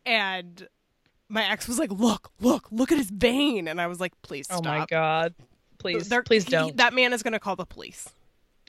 [0.07, 0.67] And
[1.29, 4.47] my ex was like, Look, look, look at his vein and I was like, Please
[4.47, 5.35] stop." oh my god,
[5.79, 8.09] please, They're- please he- don't." that man is gonna call the police.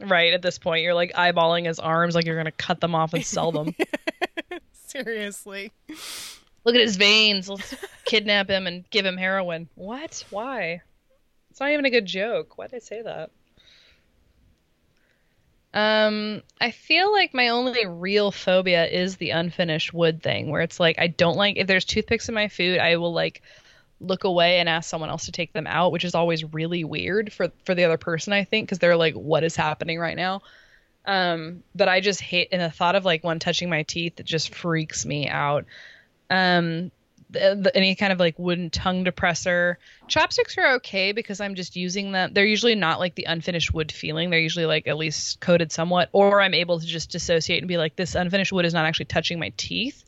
[0.01, 3.13] right at this point, you're like eyeballing his arms, like you're gonna cut them off
[3.13, 3.73] and sell them.
[5.03, 5.71] Seriously.
[6.63, 7.49] Look at his veins.
[7.49, 9.69] Let's kidnap him and give him heroin.
[9.75, 10.23] What?
[10.29, 10.81] Why?
[11.51, 12.57] It's not even a good joke.
[12.57, 13.31] Why did I say that?
[15.73, 20.79] Um, I feel like my only real phobia is the unfinished wood thing, where it's
[20.79, 23.43] like I don't like if there's toothpicks in my food, I will like
[23.99, 27.31] look away and ask someone else to take them out, which is always really weird
[27.31, 30.41] for for the other person, I think, because they're like, "What is happening right now?"
[31.07, 34.25] Um, but I just hate, and the thought of like one touching my teeth, it
[34.25, 35.65] just freaks me out.
[36.29, 36.91] Um,
[37.29, 39.75] the, the, any kind of like wooden tongue depressor.
[40.07, 42.33] Chopsticks are okay because I'm just using them.
[42.33, 44.29] They're usually not like the unfinished wood feeling.
[44.29, 47.77] They're usually like at least coated somewhat, or I'm able to just dissociate and be
[47.77, 50.03] like, this unfinished wood is not actually touching my teeth.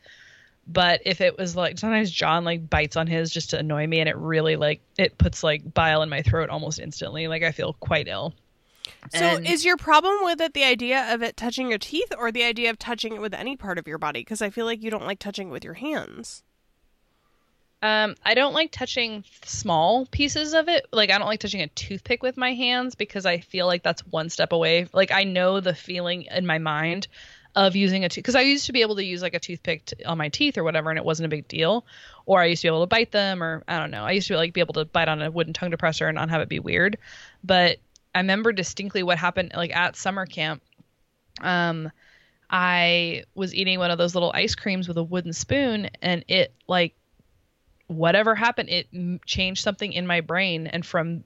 [0.68, 4.02] But if it was like sometimes John like bites on his just to annoy me,
[4.02, 7.28] and it really like it puts like bile in my throat almost instantly.
[7.28, 8.34] Like I feel quite ill.
[9.14, 12.32] So And- is your problem with it the idea of it touching your teeth or
[12.32, 14.22] the idea of touching it with any part of your body?
[14.22, 16.44] Because I feel like you don't like touching it with your hands.
[17.82, 20.86] Um, I don't like touching small pieces of it.
[20.92, 24.06] Like I don't like touching a toothpick with my hands because I feel like that's
[24.08, 24.88] one step away.
[24.92, 27.08] Like I know the feeling in my mind
[27.56, 29.86] of using a tooth because I used to be able to use like a toothpick
[29.86, 31.86] t- on my teeth or whatever, and it wasn't a big deal.
[32.26, 34.04] Or I used to be able to bite them, or I don't know.
[34.04, 36.30] I used to like be able to bite on a wooden tongue depressor and not
[36.30, 36.98] have it be weird.
[37.44, 37.80] But
[38.20, 40.62] I remember distinctly what happened like at summer camp.
[41.40, 41.90] Um,
[42.50, 46.54] I was eating one of those little ice creams with a wooden spoon, and it
[46.68, 46.96] like
[47.88, 50.68] whatever happened, it m- changed something in my brain.
[50.68, 51.24] And from,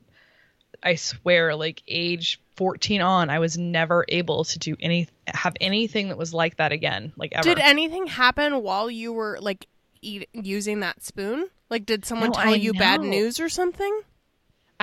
[0.83, 6.09] I swear, like age 14 on, I was never able to do any, have anything
[6.09, 7.55] that was like that again, like ever.
[7.55, 9.65] Did anything happen while you were like
[10.03, 11.49] eat, using that spoon?
[11.71, 14.01] Like, did someone No, tell I you bad news or something?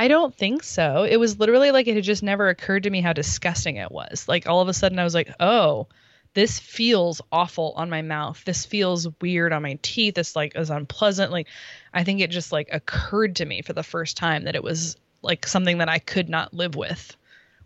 [0.01, 1.03] I don't think so.
[1.03, 4.27] It was literally like it had just never occurred to me how disgusting it was.
[4.27, 5.89] Like all of a sudden I was like, "Oh,
[6.33, 8.43] this feels awful on my mouth.
[8.47, 10.15] This feels weird on my teeth.
[10.15, 11.49] This like is unpleasant." Like
[11.93, 14.97] I think it just like occurred to me for the first time that it was
[15.21, 17.15] like something that I could not live with,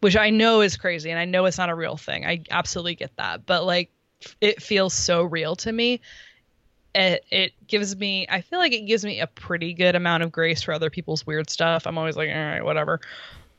[0.00, 2.26] which I know is crazy and I know it's not a real thing.
[2.26, 3.46] I absolutely get that.
[3.46, 3.92] But like
[4.40, 6.00] it feels so real to me
[6.94, 10.30] it, it gives me i feel like it gives me a pretty good amount of
[10.30, 11.86] grace for other people's weird stuff.
[11.86, 13.00] I'm always like all right whatever.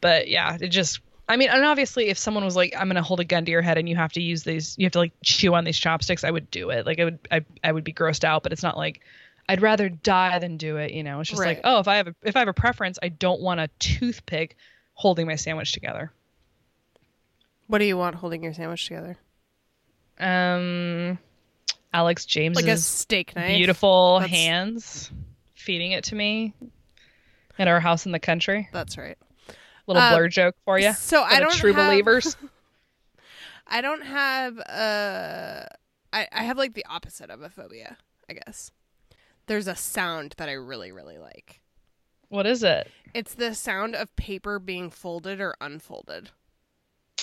[0.01, 3.19] But yeah it just i mean and obviously if someone was like i'm gonna hold
[3.19, 5.11] a gun to your head and you have to use these you have to like
[5.23, 6.85] chew on these chopsticks i would do it.
[6.85, 9.01] Like i would i, I would be grossed out but it's not like
[9.49, 11.19] i'd rather die than do it you know?
[11.19, 11.57] It's just Right.
[11.57, 13.67] like oh if i have a if i have a preference i don't want a
[13.79, 14.55] toothpick
[14.93, 16.11] holding my sandwich together.
[17.67, 19.17] What do you want holding your sandwich together?
[20.19, 21.17] um
[21.95, 23.55] alex James Like a steak knife.
[23.58, 25.12] beautiful That's- hands
[25.53, 26.53] feeding it to me
[27.58, 28.67] at our house in the country.
[28.73, 29.17] That's right.
[29.88, 30.93] Little Um, blur joke for you.
[30.93, 32.36] So I don't true have, believers.
[33.67, 35.65] I don't have uh
[36.13, 37.97] I, I have like the opposite of a phobia,
[38.29, 38.71] I guess.
[39.47, 41.62] There's a sound that I really, really like.
[42.29, 42.89] What is it?
[43.13, 46.31] It's the sound of paper being folded or unfolded.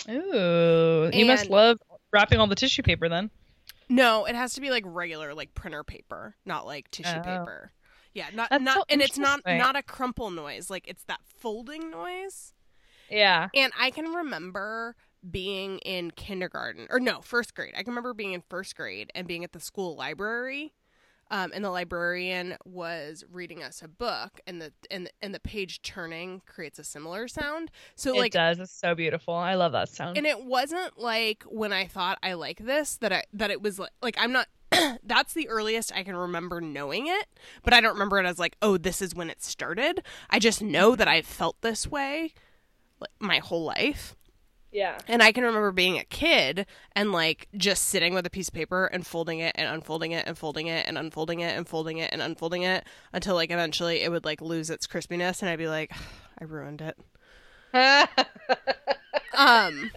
[0.08, 1.78] Ooh, you must love
[2.12, 3.30] wrapping all the tissue paper then.
[3.92, 7.20] No, it has to be like regular, like printer paper, not like tissue Oh.
[7.20, 7.72] paper.
[8.14, 10.68] Yeah, not That's not, so and it's not not a crumple noise.
[10.70, 12.52] Like it's that folding noise.
[13.10, 13.48] Yeah.
[13.54, 14.96] And I can remember
[15.30, 17.74] being in kindergarten or no, first grade.
[17.76, 20.72] I can remember being in first grade and being at the school library.
[21.32, 25.80] Um, and the librarian was reading us a book, and the and and the page
[25.82, 27.70] turning creates a similar sound.
[27.96, 28.58] So it like does.
[28.58, 29.34] It's so beautiful.
[29.34, 30.18] I love that sound.
[30.18, 33.78] and it wasn't like when I thought I like this that I that it was
[33.78, 34.46] like, like I'm not
[35.02, 37.26] that's the earliest I can remember knowing it,
[37.62, 40.02] but I don't remember it as like, oh, this is when it started.
[40.30, 42.34] I just know that I've felt this way
[43.00, 44.16] like my whole life.
[44.72, 44.98] Yeah.
[45.06, 48.54] And I can remember being a kid and like just sitting with a piece of
[48.54, 51.98] paper and folding it and unfolding it and folding it and unfolding it and folding
[51.98, 55.58] it and unfolding it until like eventually it would like lose its crispiness and I'd
[55.58, 55.92] be like,
[56.40, 56.98] I ruined it.
[59.34, 59.90] Um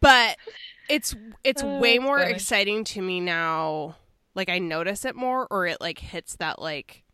[0.00, 0.36] but
[0.88, 2.32] it's it's Oh, way more funny.
[2.32, 3.96] exciting to me now.
[4.34, 7.04] Like I notice it more, or it like hits that like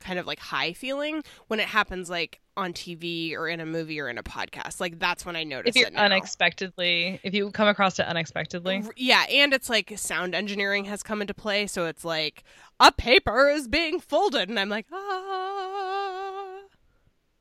[0.00, 4.00] kind of like high feeling when it happens like on TV or in a movie
[4.00, 4.80] or in a podcast.
[4.80, 8.82] Like that's when I notice if you're it unexpectedly, if you come across it unexpectedly,
[8.96, 12.44] Yeah, and it's like sound engineering has come into play, so it's like
[12.80, 16.58] a paper is being folded, and I'm like, ah.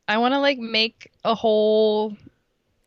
[0.07, 2.15] I want to like make a whole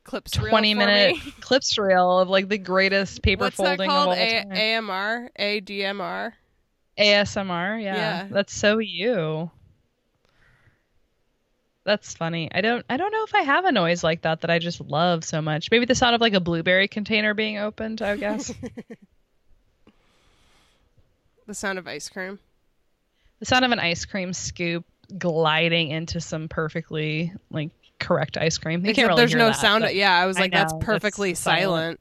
[0.05, 1.33] Clips reel 20 for minute me.
[1.41, 4.12] clips reel of like the greatest paper What's that folding called?
[4.12, 4.53] of all A- time.
[4.88, 6.33] AMR, ADMR.
[6.99, 7.95] ASMR, yeah.
[7.97, 8.29] Yeah.
[8.31, 9.51] That's so you.
[11.88, 12.51] That's funny.
[12.53, 14.79] I don't I don't know if I have a noise like that that I just
[14.79, 15.70] love so much.
[15.70, 18.53] Maybe the sound of like a blueberry container being opened, I guess.
[21.46, 22.38] The sound of ice cream.
[23.38, 24.85] the sound of an ice cream scoop
[25.16, 28.85] gliding into some perfectly like correct ice cream.
[28.85, 29.87] You Except can't really there's no that, sound.
[29.92, 32.01] Yeah, I was like, that's know, that's perfectly silent.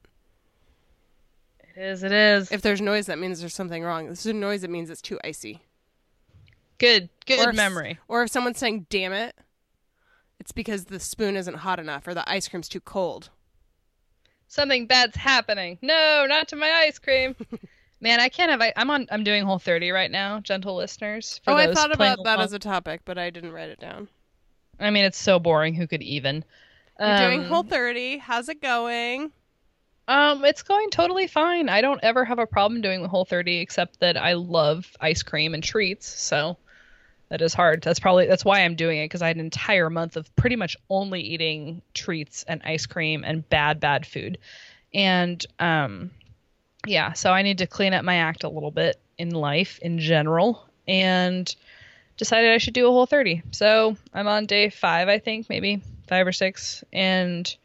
[1.76, 2.52] It is, it is.
[2.52, 4.08] If there's noise, that means there's something wrong.
[4.10, 5.60] If there's noise, it means it's too icy.
[6.76, 7.98] good, good Or if- memory.
[8.06, 9.34] Or if someone's saying, damn it,
[10.48, 13.28] it's because the spoon isn't hot enough or the ice cream's too cold.
[14.46, 15.76] Something bad's happening.
[15.82, 17.36] No, not to my ice cream.
[18.00, 18.62] Man, I can't have.
[18.62, 19.06] I, I'm on.
[19.10, 21.38] I'm doing Whole 30 right now, gentle listeners.
[21.44, 22.44] for oh, I thought about that along.
[22.46, 24.08] as a topic, but I didn't write it down.
[24.80, 25.74] I mean, it's so boring.
[25.74, 26.42] Who could even?
[26.98, 28.16] You're doing Um, Whole 30.
[28.16, 29.30] How's it going?
[30.06, 31.68] Um, it's going totally fine.
[31.68, 35.22] I don't ever have a problem doing the whole 30 except that I love ice
[35.22, 36.56] cream and treats, so
[37.28, 37.82] that is hard.
[37.82, 40.56] That's probably that's why I'm doing it because I had an entire month of pretty
[40.56, 44.38] much only eating treats and ice cream and bad bad food.
[44.94, 46.10] And um
[46.86, 49.98] yeah, so I need to clean up my act a little bit in life in
[49.98, 51.54] general and
[52.16, 53.42] decided I should do a whole 30.
[53.50, 57.56] So, I'm on day 5, I think, maybe 5 or 6 and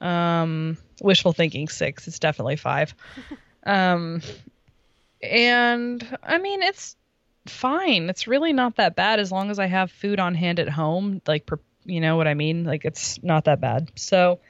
[0.00, 2.06] um wishful thinking 6.
[2.06, 2.94] It's definitely 5.
[3.66, 4.20] um
[5.22, 6.96] and I mean, it's
[7.46, 8.08] fine.
[8.08, 11.20] It's really not that bad as long as I have food on hand at home,
[11.26, 11.48] like
[11.84, 12.64] you know what I mean?
[12.64, 13.90] Like it's not that bad.
[13.94, 14.40] So,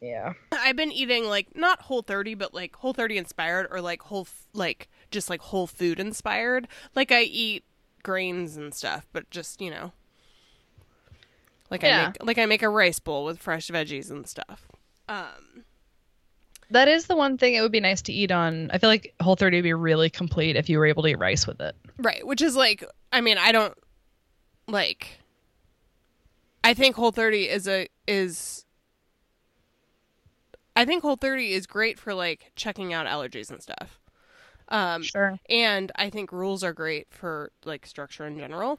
[0.00, 0.34] yeah.
[0.52, 4.26] I've been eating like not Whole 30, but like Whole 30 inspired or like whole
[4.52, 6.68] like just like whole food inspired.
[6.94, 7.64] Like I eat
[8.02, 9.92] grains and stuff, but just you know,
[11.70, 14.68] like I make like I make a rice bowl with fresh veggies and stuff.
[15.08, 15.64] Um,
[16.72, 18.70] That is the one thing it would be nice to eat on.
[18.72, 21.18] I feel like Whole 30 would be really complete if you were able to eat
[21.18, 21.76] rice with it.
[21.98, 23.74] right, which is like I mean I don't
[24.68, 25.18] like.
[26.64, 28.64] I think Whole 30 is a is.
[30.74, 33.98] I think Whole 30 is great for like checking out allergies and stuff.
[34.68, 35.38] Um, Sure.
[35.50, 38.78] and I think rules are great for like structure in general.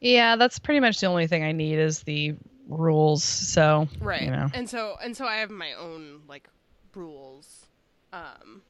[0.00, 2.34] Yeah, that's pretty much the only thing I need is the
[2.68, 3.24] rules.
[3.24, 4.22] So, Right.
[4.22, 4.46] you know.
[4.54, 6.48] And so and so I have my own like
[6.96, 7.66] rules.
[8.12, 8.62] Um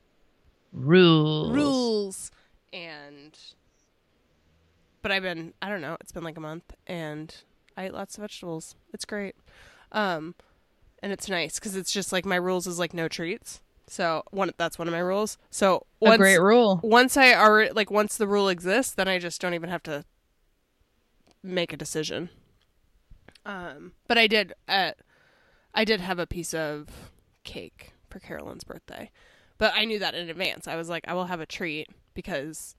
[0.73, 1.51] Rules.
[1.53, 2.31] rules
[2.73, 3.37] and
[5.03, 7.35] but I've been I don't know, it's been like a month and
[7.77, 8.77] I ate lots of vegetables.
[8.93, 9.35] It's great.
[9.93, 10.35] Um
[11.03, 13.61] and it's nice cuz it's just like my rules is like no treats.
[13.87, 15.39] So one that's one of my rules.
[15.51, 16.79] So A once great rule.
[16.85, 20.05] once I already like once the rule exists, then I just don't even have to
[21.43, 22.29] make a decision.
[23.45, 24.93] Um, but I did uh,
[25.75, 27.11] I did have a piece of
[27.43, 29.11] cake for Carolyn's birthday,
[29.59, 30.69] but I knew that in advance.
[30.69, 32.77] I was like, I will have a treat because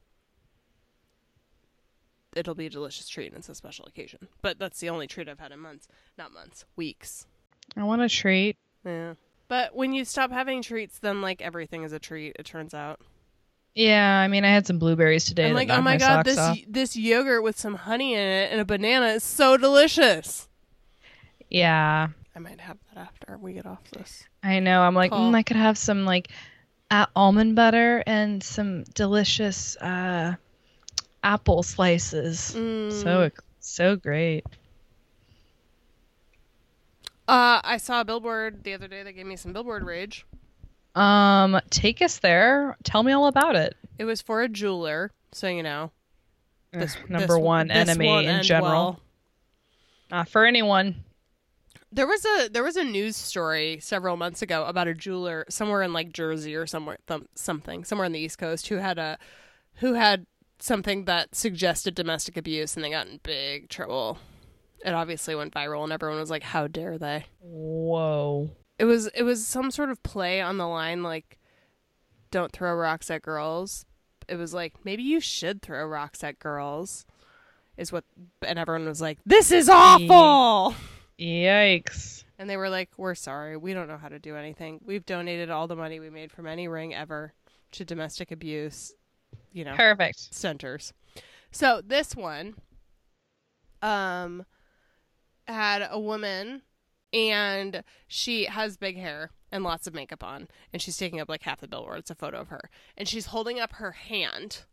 [2.36, 4.28] it'll be a delicious treat and it's a special occasion.
[4.42, 7.28] But that's the only treat I've had in months, not months, weeks.
[7.76, 8.56] I want a treat.
[8.86, 9.14] Yeah.
[9.48, 12.36] But when you stop having treats, then like everything is a treat.
[12.40, 13.02] It turns out.
[13.76, 15.48] Yeah, I mean, I had some blueberries today.
[15.48, 16.58] I'm like, oh knocked my god, this off.
[16.68, 20.50] this yogurt with some honey in it and a banana is so delicious.
[21.50, 24.24] Yeah, I might have that after we get off this.
[24.44, 24.82] I know.
[24.82, 26.30] I'm like, mm, I could have some like
[26.90, 30.36] uh, almond butter and some delicious uh,
[31.24, 32.54] apple slices.
[32.56, 32.92] Mm.
[32.92, 34.46] So so great.
[37.28, 40.26] Uh, I saw a billboard the other day that gave me some billboard rage.
[40.96, 42.76] Um, take us there.
[42.84, 43.76] Tell me all about it.
[43.98, 45.92] It was for a jeweler, so you know.
[46.74, 48.70] This Ugh, number this- one this enemy in general.
[48.72, 49.00] well.
[50.10, 51.04] Not for anyone.
[51.92, 55.82] There was a there was a news story several months ago about a jeweler somewhere
[55.82, 59.18] in like Jersey or somewhere th- something somewhere on the East Coast who had a
[59.76, 60.26] who had
[60.60, 64.20] something that suggested domestic abuse and they got in big trouble.
[64.86, 68.52] It obviously went viral and everyone was like, "How dare they?" Whoa.
[68.80, 71.38] It was it was some sort of play on the line like,
[72.32, 73.86] "Don't throw rocks at girls."
[74.28, 77.06] It was like maybe you should throw rocks at girls,
[77.76, 78.06] is what,
[78.42, 80.74] and everyone was like, "This is awful."
[81.22, 82.24] Yikes.
[82.40, 83.56] And they were like, "We're sorry.
[83.56, 84.82] We don't know how to do anything.
[84.84, 87.34] We've donated all the money we made from any ring ever
[87.74, 88.94] to domestic abuse,
[89.52, 90.34] you know, Perfect.
[90.34, 90.94] centers."
[91.52, 92.56] So this one
[93.82, 94.46] um
[95.48, 96.62] had a woman
[97.14, 101.44] and she has big hair and lots of makeup on and she's taking up like
[101.44, 102.00] half the billboard.
[102.00, 102.70] It's a photo of her.
[102.98, 104.64] And she's holding up her hand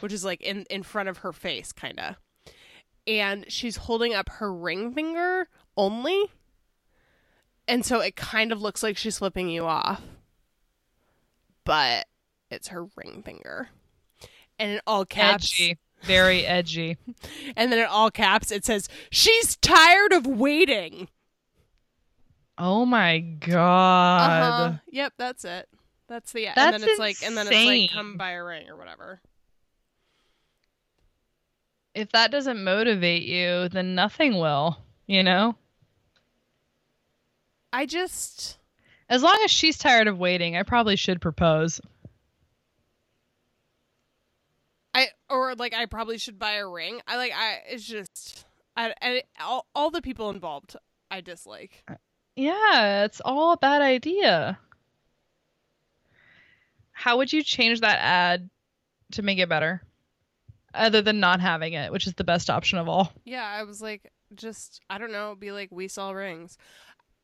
[0.00, 2.16] which is like in in front of her face kind of.
[3.06, 6.30] And she's holding up her ring finger only.
[7.68, 10.02] And so it kind of looks like she's flipping you off.
[11.64, 12.06] But
[12.50, 13.68] it's her ring finger.
[14.58, 15.78] And in all caps Edgy.
[16.02, 16.98] Very edgy.
[17.56, 21.08] and then in all caps it says she's tired of waiting.
[22.58, 24.30] Oh my god.
[24.30, 24.78] Uh-huh.
[24.90, 25.68] Yep, that's it.
[26.08, 28.68] That's the and That's then it's like and then it's like come buy a ring
[28.68, 29.20] or whatever.
[31.96, 34.76] If that doesn't motivate you, then nothing will,
[35.06, 35.56] you know?
[37.72, 38.58] I just
[39.08, 41.80] As long as she's tired of waiting, I probably should propose.
[44.92, 47.00] I or like I probably should buy a ring.
[47.06, 48.44] I like I it's just
[48.76, 50.76] I, I all all the people involved
[51.10, 51.82] I dislike.
[51.88, 51.94] Uh,
[52.34, 54.58] yeah, it's all a bad idea.
[56.92, 58.50] How would you change that ad
[59.12, 59.82] to make it better?
[60.76, 63.12] Other than not having it, which is the best option of all.
[63.24, 66.56] Yeah, I was like just I don't know, be like we sell rings.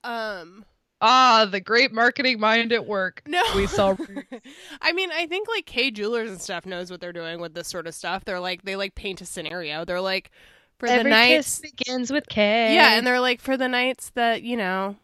[0.05, 0.64] Um
[1.05, 3.22] Ah, the great marketing mind at work.
[3.26, 3.42] no.
[3.57, 3.98] We sell
[4.80, 7.68] I mean, I think like Kay Jewelers and stuff knows what they're doing with this
[7.68, 8.24] sort of stuff.
[8.24, 9.84] They're like they like paint a scenario.
[9.84, 10.30] They're like
[10.78, 12.74] for the Every nights begins with K.
[12.74, 14.96] Yeah, and they're like for the nights that, you know,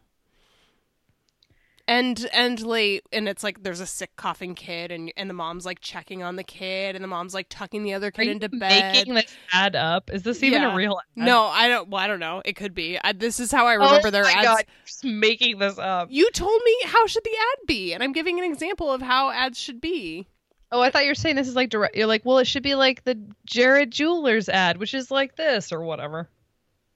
[1.88, 5.64] end end late and it's like there's a sick coughing kid and and the mom's
[5.64, 8.92] like checking on the kid and the mom's like tucking the other kid into bed.
[8.92, 10.10] making this ad up?
[10.12, 10.72] Is this even Yeah.
[10.72, 11.24] a real ad?
[11.24, 12.42] No, I don't well, I don't know.
[12.44, 12.98] It could be.
[13.02, 14.44] I, this is how I oh remember oh their my ads.
[14.46, 16.08] God, just making this up.
[16.10, 19.30] You told me how should the ad be and I'm giving an example of how
[19.30, 20.28] ads should be.
[20.70, 21.96] Oh, I thought you were saying this is like direct.
[21.96, 25.72] You're like, well, it should be like the Jared Jewelers ad, which is like this
[25.72, 26.28] or whatever.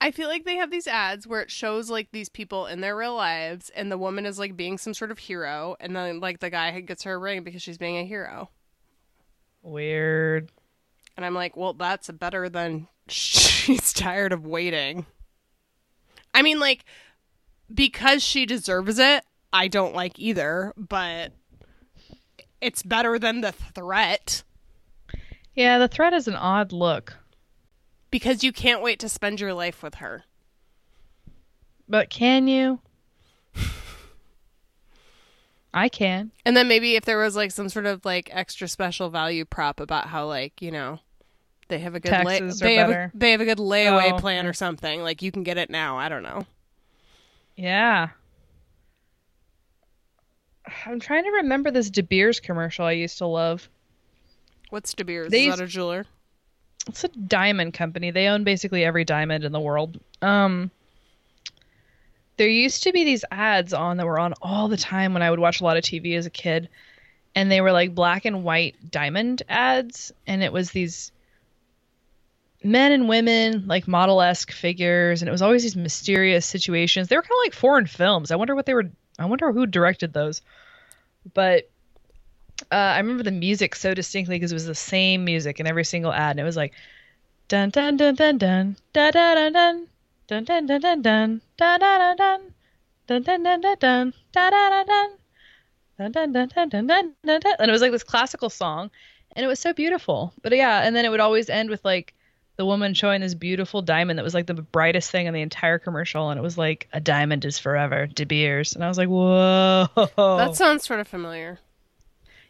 [0.03, 2.96] I feel like they have these ads where it shows like these people in their
[2.96, 6.40] real lives and the woman is like being some sort of hero and then like
[6.40, 8.50] the guy gets her a ring because she's being a hero.
[9.62, 10.50] Weird.
[11.16, 15.07] And I'm like, well, that's better than she's tired of waiting.
[16.34, 16.84] I mean, like,
[17.72, 21.32] because she deserves it, I don't like either, but
[22.61, 24.42] it's better than the threat
[25.55, 27.18] Yeah, the threat is an odd look,
[28.13, 30.23] because you can't wait to spend your life with her.
[31.89, 32.79] but can you?
[35.75, 36.31] I can.
[36.45, 39.81] And then maybe if there was like some sort of like extra special value prop
[39.81, 41.01] about how like, you know,
[41.69, 44.13] they have a good lay- Taxes are they have a, they have a good layaway
[44.13, 45.01] Oh, plan or something.
[45.03, 45.97] Like you can get it now.
[45.97, 46.45] I don't know.
[47.57, 48.11] Yeah.
[50.87, 53.69] I'm trying to remember this De Beers commercial I used to love.
[54.69, 55.31] What's De Beers?
[55.31, 56.05] They Is that a jeweler?
[56.89, 58.11] It's a diamond company.
[58.11, 59.99] They own basically every diamond in the world.
[60.20, 60.70] Um
[62.39, 65.30] there used to be these ads on that were on all the time when I
[65.30, 66.68] would watch a lot of TV as a kid.
[67.35, 71.12] And they were like black and white diamond ads and it was these
[72.64, 77.09] men and women like model-esque figures and it was always these mysterious situations.
[77.09, 78.30] They were kind of like foreign films.
[78.30, 80.43] I wonder what they were I wonder who directed those.
[81.35, 81.70] But
[82.73, 85.85] uh, I remember the music so distinctly because it was the same music in every
[85.85, 86.73] single ad, and it was like
[87.49, 89.87] dun dun dun dun dun da da dun dun
[90.27, 92.41] dun dun dun dun dun da da dun
[93.07, 95.11] dun dun dun dun dun dun da da dun
[95.99, 98.91] dun dun dun dun dun dun dun dun and it was like this classical song,
[99.37, 100.33] and it was so beautiful.
[100.41, 102.14] But yeah, and then it would always end with like
[102.57, 105.79] the woman showing this beautiful diamond that was like the brightest thing in the entire
[105.79, 109.09] commercial, and it was like a diamond is forever, De Beers, and I was like,
[109.09, 111.59] whoa, That sounds sort of familiar.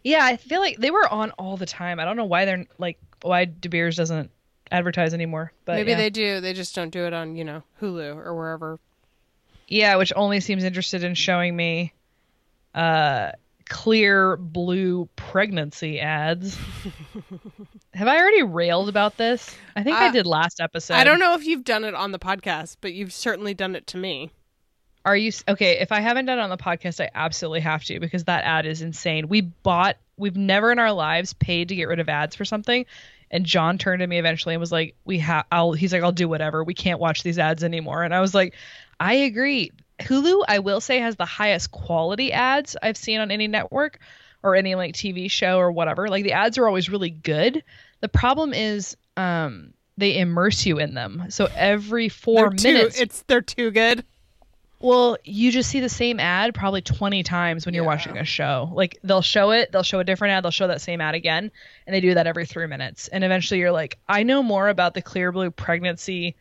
[0.04, 2.00] Yeah, I feel like they were on all the time.
[2.00, 4.30] I don't know why they're like why De Beers doesn't
[4.70, 5.96] advertise anymore, but Maybe yeah.
[5.98, 6.40] they do.
[6.40, 8.80] They just don't do it on, you know, Hulu or wherever.
[9.68, 11.92] yeah, which only seems interested in showing me
[12.74, 13.32] uh
[13.70, 16.56] Clearblue pregnancy ads.
[17.94, 19.54] Have I already railed about this?
[19.76, 20.94] I think I Uh, did last episode.
[20.94, 23.86] I don't know if you've done it on the podcast, but you've certainly done it
[23.88, 24.30] to me.
[25.04, 25.80] Are you okay?
[25.80, 28.66] If I haven't done it on the podcast, I absolutely have to because that ad
[28.66, 29.28] is insane.
[29.28, 32.86] We bought, we've never in our lives paid to get rid of ads for something.
[33.30, 35.72] And John turned to me eventually and was like, "We have." I'll.
[35.72, 36.62] He's like, "I'll do whatever.
[36.62, 38.54] We can't watch these ads anymore." And I was like,
[39.00, 43.48] "I agree." Hulu, I will say, has the highest quality ads I've seen on any
[43.48, 44.00] network
[44.42, 46.08] or any like TV show or whatever.
[46.08, 47.62] Like the ads are always really good.
[48.00, 51.26] The problem is, um, they immerse you in them.
[51.28, 54.04] So every 4 they're minutes, Too, it's they're too good.
[54.82, 57.88] Well, you just see the same ad probably 20 times when you're Yeah.
[57.90, 58.70] watching a show.
[58.74, 61.50] Like they'll show it, they'll show a different ad, they'll show that same ad again,
[61.86, 63.08] and they do that every 3 minutes.
[63.08, 66.36] And eventually you're like, I know more about the Clearblue pregnancy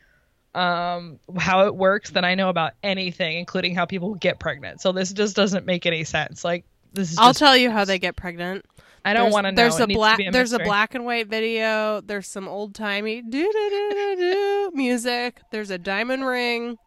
[0.53, 4.81] um how it works than I know about anything, including how people get pregnant.
[4.81, 6.43] So this just doesn't make any sense.
[6.43, 8.65] Like this is I'll tell you how they get pregnant.
[9.05, 9.55] I don't want to know.
[9.55, 10.17] There's It a black.
[10.17, 12.01] be there's a black and white video.
[12.01, 15.39] There's some old timey do do do do do music.
[15.51, 16.77] There's a diamond ring.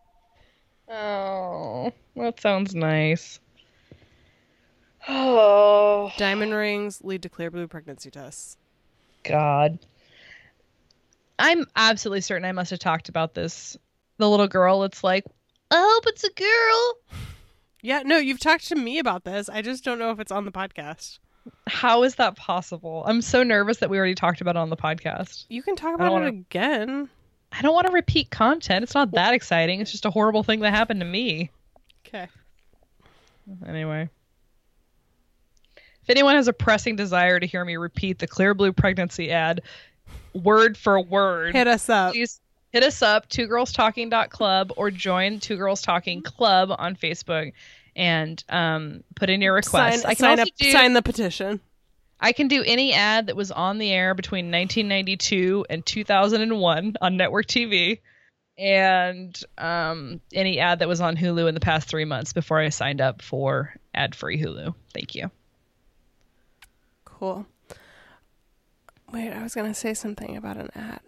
[0.88, 3.40] Oh, that sounds nice.
[5.08, 8.56] Oh, Diamond rings lead to Clearblue pregnancy tests.
[9.22, 9.78] God.
[11.38, 13.76] I'm absolutely certain I must have talked about this.
[14.18, 15.24] The little girl, it's like,
[15.70, 17.20] oh, I hope it's a girl.
[17.86, 19.50] Yeah, no, you've talked to me about this.
[19.50, 21.18] I just don't know if it's on the podcast.
[21.66, 23.04] How is that possible?
[23.06, 25.44] I'm so nervous that we already talked about it on the podcast.
[25.50, 27.10] You can talk about it wanna- again.
[27.56, 28.82] I don't want to repeat content.
[28.82, 29.80] It's not that exciting.
[29.80, 31.50] It's just a horrible thing that happened to me.
[32.06, 32.28] Okay.
[33.66, 34.08] Anyway.
[36.02, 39.62] If anyone has a pressing desire to hear me repeat the Clearblue pregnancy ad
[40.34, 42.12] word for word, Hit us up.
[42.12, 42.40] please
[42.72, 47.52] hit us up, two girls talking club or join Two Girls Talking Club on Facebook
[47.96, 50.02] and um, put in your request.
[50.02, 50.48] Sign, I can sign also up.
[50.58, 51.60] do Sign the petition.
[52.24, 57.16] I can do any ad that was on the air between 1992 and 2001 on
[57.18, 58.00] network TV,
[58.56, 62.70] and um, any ad that was on Hulu in the past three months before I
[62.70, 64.74] signed up for ad-free Hulu.
[64.94, 65.30] Thank you.
[67.04, 67.44] Cool.
[69.12, 71.00] Wait, I was gonna say something about an ad.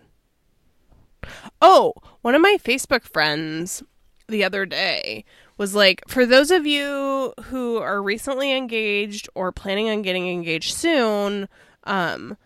[1.63, 3.83] Oh, one of my Facebook friends
[4.29, 5.25] the other day
[5.59, 10.75] was like, for those of you who are recently engaged or planning on getting engaged
[10.75, 11.49] soon,
[11.85, 12.37] um,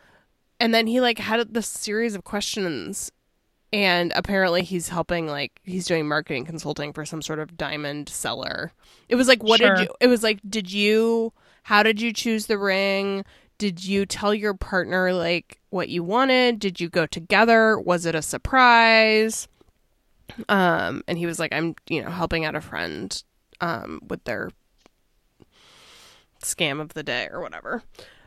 [0.59, 3.11] and then he like had this series of questions
[3.73, 8.73] and apparently he's helping like he's doing marketing consulting for some sort of diamond seller.
[9.09, 9.75] It was like what Sure.
[9.77, 11.33] did you it was like did you
[11.63, 13.25] how did you choose the ring?
[13.59, 16.59] Did you tell your partner like what you wanted?
[16.59, 17.79] Did you go together?
[17.79, 19.47] Was it a surprise?
[20.49, 23.23] Um and he was like I'm, you know, helping out a friend
[23.61, 24.51] um with their
[26.43, 27.83] scam of the day or whatever.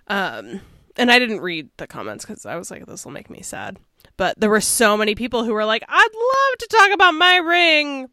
[0.07, 0.61] Um
[0.95, 3.79] and I didn't read the comments cuz I was like this will make me sad.
[4.17, 7.37] But there were so many people who were like I'd love to talk about my
[7.37, 8.09] ring.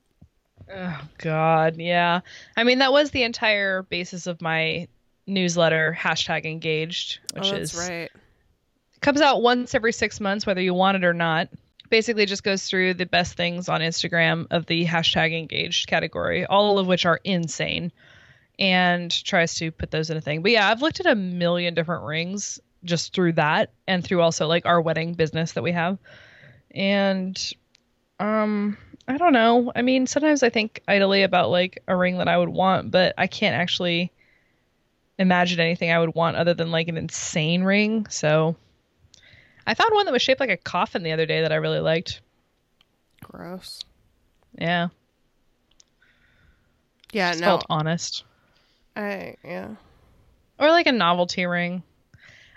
[0.73, 2.21] Oh God, yeah.
[2.57, 4.87] I mean, that was the entire basis of my
[5.27, 8.11] newsletter, hashtag engaged, which oh, that's is right.
[9.01, 11.49] comes out once every six months, whether you want it or not.
[11.91, 16.79] Basically, just goes through the best things on Instagram of the hashtag engaged category, all
[16.79, 17.93] of which are insane,
[18.59, 20.43] and tries to put those in a thing.
[20.43, 24.47] But yeah, I've looked at a million different rings just through that, and through also
[24.47, 25.99] like our wedding business that we have,
[26.71, 27.39] and
[28.21, 28.77] um,
[29.09, 29.73] I don't know.
[29.75, 33.15] I mean, sometimes I think idly about like a ring that I would want, but
[33.19, 34.13] I can't actually
[35.19, 38.07] imagine anything I would want other than like an insane ring.
[38.09, 38.57] So
[39.67, 41.81] I found one that was shaped like a coffin the other day that I really
[41.81, 42.21] liked.
[43.23, 43.83] Gross.
[44.59, 44.89] Yeah.
[47.13, 47.39] Yeah, no.
[47.39, 48.25] felt honest.
[48.97, 49.75] I yeah.
[50.59, 51.83] Or like a novelty ring.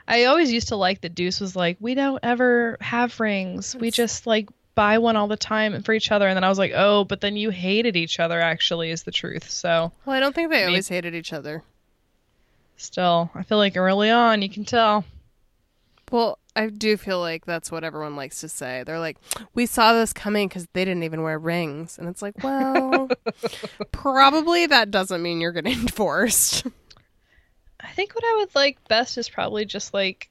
[0.08, 3.76] I always used to like that Deuce was like, we don't ever have rings.
[3.76, 6.28] We just like buy one all the time for each other.
[6.28, 9.12] And then I was like, oh, but then you hated each other, actually, is the
[9.12, 9.50] truth.
[9.50, 11.64] So Well, I don't think they always hated each other.
[12.76, 15.06] still, I feel like early on, you can tell.
[16.12, 18.84] Well, I do feel like that's what everyone likes to say.
[18.86, 19.18] They're like,
[19.54, 23.10] "We saw this coming because they didn't even wear rings," and it's like, well,
[23.92, 26.66] probably that doesn't mean you're getting divorced.
[27.80, 30.30] I think what I would like best is probably just like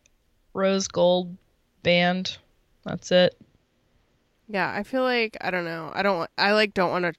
[0.55, 1.37] rose gold
[1.83, 2.37] band.
[2.85, 3.37] That's it.
[4.49, 5.91] yeah, I feel like I don't know.
[5.95, 6.31] I don't.
[6.39, 7.15] I like don't want to.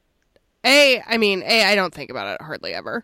[0.66, 3.04] A, I mean, a, I don't think about it hardly ever.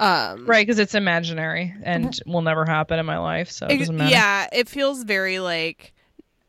[0.00, 3.96] Um, Right, because it's imaginary and will never happen in my life, so it doesn't
[3.96, 4.10] matter.
[4.10, 5.92] yeah, it feels very like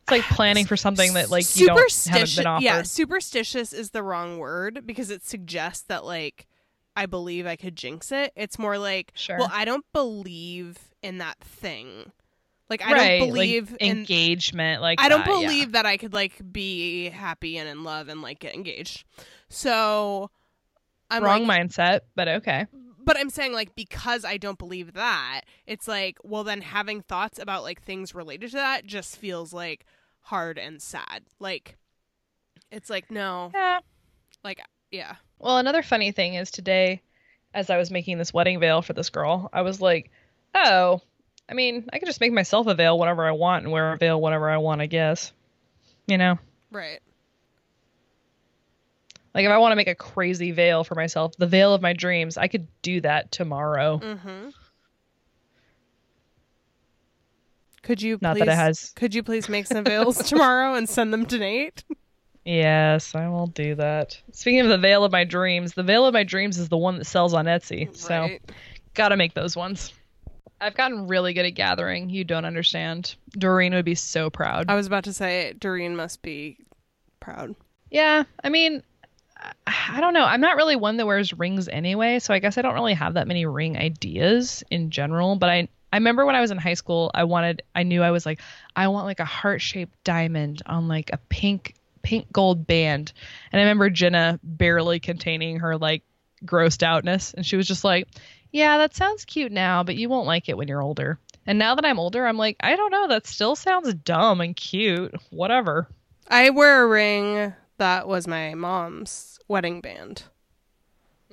[0.03, 2.63] It's like planning for something that like you don't haven't been offered.
[2.63, 6.47] Yeah, superstitious is the wrong word because it suggests that like
[6.95, 8.31] I believe I could jinx it.
[8.35, 9.37] It's more like, Sure.
[9.37, 12.11] well, I don't believe in that thing.
[12.69, 14.81] Like I right, don't believe like in engagement.
[14.81, 15.47] Like I don't that, yeah.
[15.47, 19.03] believe that I could like be happy and in love and like get engaged.
[19.49, 20.29] So
[21.09, 22.67] I'm wrong like, mindset, but okay.
[23.03, 27.39] But I'm saying like because I don't believe that, it's like well then having thoughts
[27.39, 29.85] about like things related to that just feels like
[30.21, 31.23] hard and sad.
[31.39, 31.77] Like
[32.71, 33.79] it's like no, Yeah.
[34.43, 34.59] like
[34.91, 35.15] yeah.
[35.39, 37.01] Well, another funny thing is today,
[37.53, 40.11] as I was making this wedding veil for this girl, I was like,
[40.53, 41.01] oh,
[41.49, 43.97] I mean, I could just make myself a veil whenever I want and wear a
[43.97, 45.31] veil whenever I want, I guess.
[46.07, 46.37] You know?
[46.71, 46.99] Right.
[49.33, 51.93] Like if I want to make a crazy veil for myself, the veil of my
[51.93, 53.99] dreams, I could do that tomorrow.
[54.03, 54.49] Mm-hmm.
[57.83, 60.87] Could you Not please, that it has- Could you please make some veils tomorrow and
[60.87, 61.83] send them to Nate?
[62.45, 64.19] Yes, I will do that.
[64.31, 66.97] Speaking of the veil of my dreams, the veil of my dreams is the one
[66.97, 67.95] that sells on Etsy.
[67.95, 68.29] So
[68.93, 69.93] gotta make those ones.
[70.59, 72.09] I've gotten really good at gathering.
[72.09, 73.15] You don't understand.
[73.31, 74.69] Doreen would be so proud.
[74.69, 76.57] I was about to say Doreen must be
[77.19, 77.55] proud.
[77.89, 78.83] Yeah, I mean,
[79.67, 80.25] I- don't know.
[80.25, 83.15] I'm not really one that wears rings anyway, so I guess I don't really have
[83.15, 85.35] that many ring ideas in general.
[85.35, 88.11] But I, I remember when I was in high school, I wanted, I knew I
[88.11, 88.41] was like,
[88.75, 93.13] I want like a heart shaped diamond on like a pink, pink gold band.
[93.51, 96.03] And I remember Jenna barely containing her like
[96.45, 98.07] grossed outness, and she was just like,
[98.51, 101.19] Yeah, that sounds cute now, but you won't like it when you're older.
[101.45, 103.07] And now that I'm older, I'm like, I don't know.
[103.07, 105.13] That still sounds dumb and cute.
[105.31, 105.87] Whatever.
[106.27, 110.23] I wear a ring that was my mom's wedding band,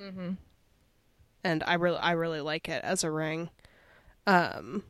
[0.01, 0.31] Mm-hmm.
[1.43, 3.51] and I really, I really like it as a ring.
[4.25, 4.81] Um,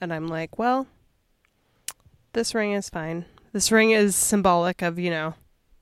[0.00, 0.88] and I'm like, well,
[2.32, 3.24] this ring is fine.
[3.52, 5.34] This ring is symbolic of you know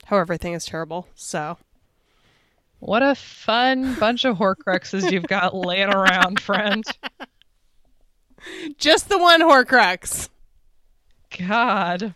[0.05, 1.07] how everything is terrible.
[1.15, 1.57] So
[2.79, 6.83] What a fun bunch of Horcruxes you've got laying around, friend.
[8.77, 10.29] just the one Horcrux.
[11.47, 12.13] God.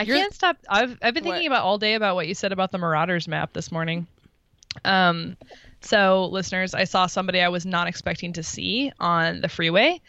[0.00, 0.56] I You're- can't stop.
[0.68, 1.56] I've I've been thinking What?
[1.58, 4.06] about all day about what you said about the Marauders map this morning.
[4.84, 5.36] Um,
[5.80, 10.00] so listeners, I saw somebody I was not expecting to see on the freeway,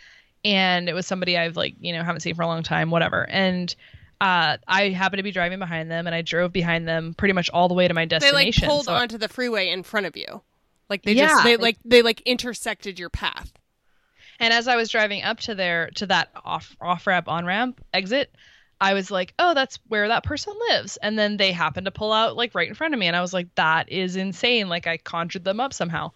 [0.46, 3.28] and it was somebody I've like you know haven't seen for a long time, whatever.
[3.30, 3.74] And
[4.20, 7.50] uh, I happened to be driving behind them, and I drove behind them pretty much
[7.50, 8.36] all the way to my destination.
[8.38, 10.42] They like pulled So- onto the freeway in front of you,
[10.90, 11.28] like they Yeah.
[11.28, 13.52] just they like they like intersected your path.
[14.40, 17.80] And as I was driving up to their to that off off ramp on ramp
[17.94, 18.34] exit,
[18.82, 22.12] I was like, "Oh, that's where that person lives." And then they happened to pull
[22.12, 24.88] out like right in front of me, and I was like, "That is insane!" Like
[24.88, 26.12] I conjured them up somehow.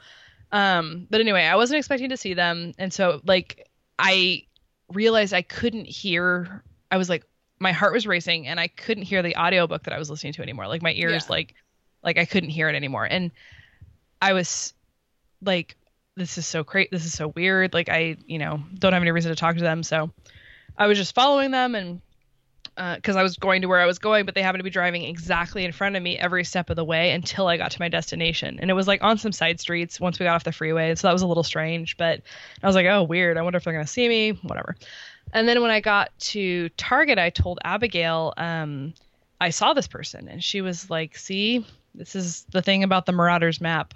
[0.52, 4.44] Um, but anyway, I wasn't expecting to see them, and so like I
[4.90, 6.64] realized I couldn't hear.
[6.92, 7.24] I was like,
[7.60, 10.42] my heart was racing, and I couldn't hear the audiobook that I was listening to
[10.42, 10.68] anymore.
[10.68, 11.32] Like my ears, Yeah.
[11.32, 11.54] like
[12.04, 13.32] like I couldn't hear it anymore, and
[14.22, 14.74] I was
[15.42, 15.76] like
[16.16, 19.12] this is so crazy this is so weird like i you know don't have any
[19.12, 20.10] reason to talk to them so
[20.78, 22.00] i was just following them and
[22.76, 25.04] because i was going to where i was going but they happened to be driving
[25.04, 27.88] exactly in front of me every step of the way until i got to my
[27.88, 28.58] destination.
[28.60, 31.08] And it was like on some side streets once we got off the freeway so
[31.08, 32.22] that was a little strange but
[32.62, 33.38] i was like oh weird.
[33.38, 34.32] I wonder if they're going to see me.
[34.44, 34.76] Whatever.
[35.34, 38.94] And then when i got to target i told abigail um,
[39.40, 41.66] i saw this person and she was like see
[41.98, 43.94] this is the thing about the marauders map.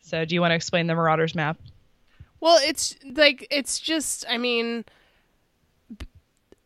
[0.00, 1.58] So do you want to explain the marauders map?
[2.40, 4.84] Well, it's like it's just I mean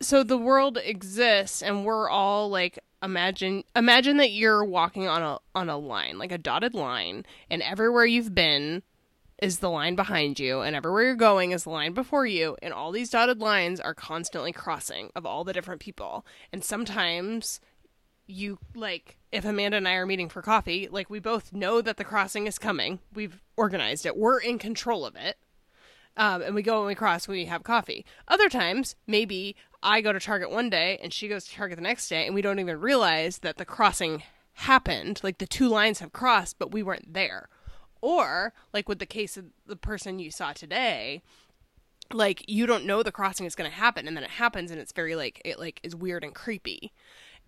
[0.01, 5.37] so the world exists and we're all like imagine imagine that you're walking on a
[5.55, 8.83] on a line, like a dotted line, and everywhere you've been
[9.41, 12.73] is the line behind you and everywhere you're going is the line before you and
[12.73, 16.25] all these dotted lines are constantly crossing of all the different people.
[16.51, 17.59] And sometimes
[18.25, 21.97] you like if Amanda and I are meeting for coffee, like we both know that
[21.97, 22.99] the crossing is coming.
[23.13, 24.17] We've organized it.
[24.17, 25.37] We're in control of it.
[26.17, 28.03] Um, and we go and we cross we have coffee.
[28.27, 31.83] Other times, maybe I go to Target one day and she goes to Target the
[31.83, 35.21] next day, and we don't even realize that the crossing happened.
[35.23, 37.49] Like the two lines have crossed, but we weren't there.
[38.01, 41.21] Or, like with the case of the person you saw today,
[42.11, 44.79] like you don't know the crossing is going to happen, and then it happens, and
[44.79, 46.91] it's very like it like is weird and creepy,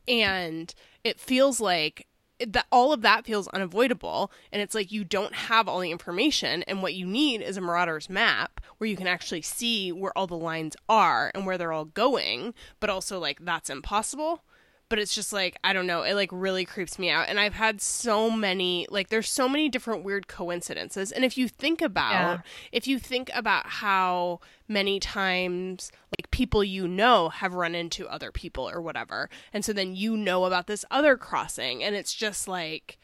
[0.08, 2.08] and it feels like
[2.48, 4.32] that all of that feels unavoidable.
[4.52, 6.64] And it's like you don't have all the information.
[6.64, 10.28] And what you need is a marauder's map where you can actually see where all
[10.28, 12.54] the lines are and where they're all going.
[12.80, 14.44] But also like that's impossible.
[14.90, 16.02] But it's just like i don't know.
[16.02, 17.28] It like really creeps me out.
[17.30, 21.12] And i've had so many like there's so many different weird coincidences.
[21.12, 22.38] And if you think about Yeah.
[22.72, 28.32] if you think about how many times like people you know have run into other
[28.32, 32.48] people or whatever and so then you know about this other crossing and it's just
[32.48, 32.98] like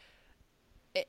[0.94, 1.06] it,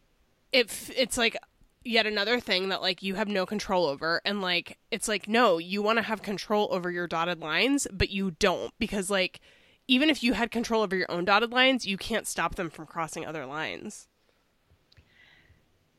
[0.52, 1.38] it it's like
[1.86, 5.58] yet another thing that like you have no control over and like it's like no
[5.58, 9.40] you want to have control over your dotted lines but you don't because like
[9.88, 12.86] even if you had control over your own dotted lines you can't stop them from
[12.86, 14.10] crossing other lines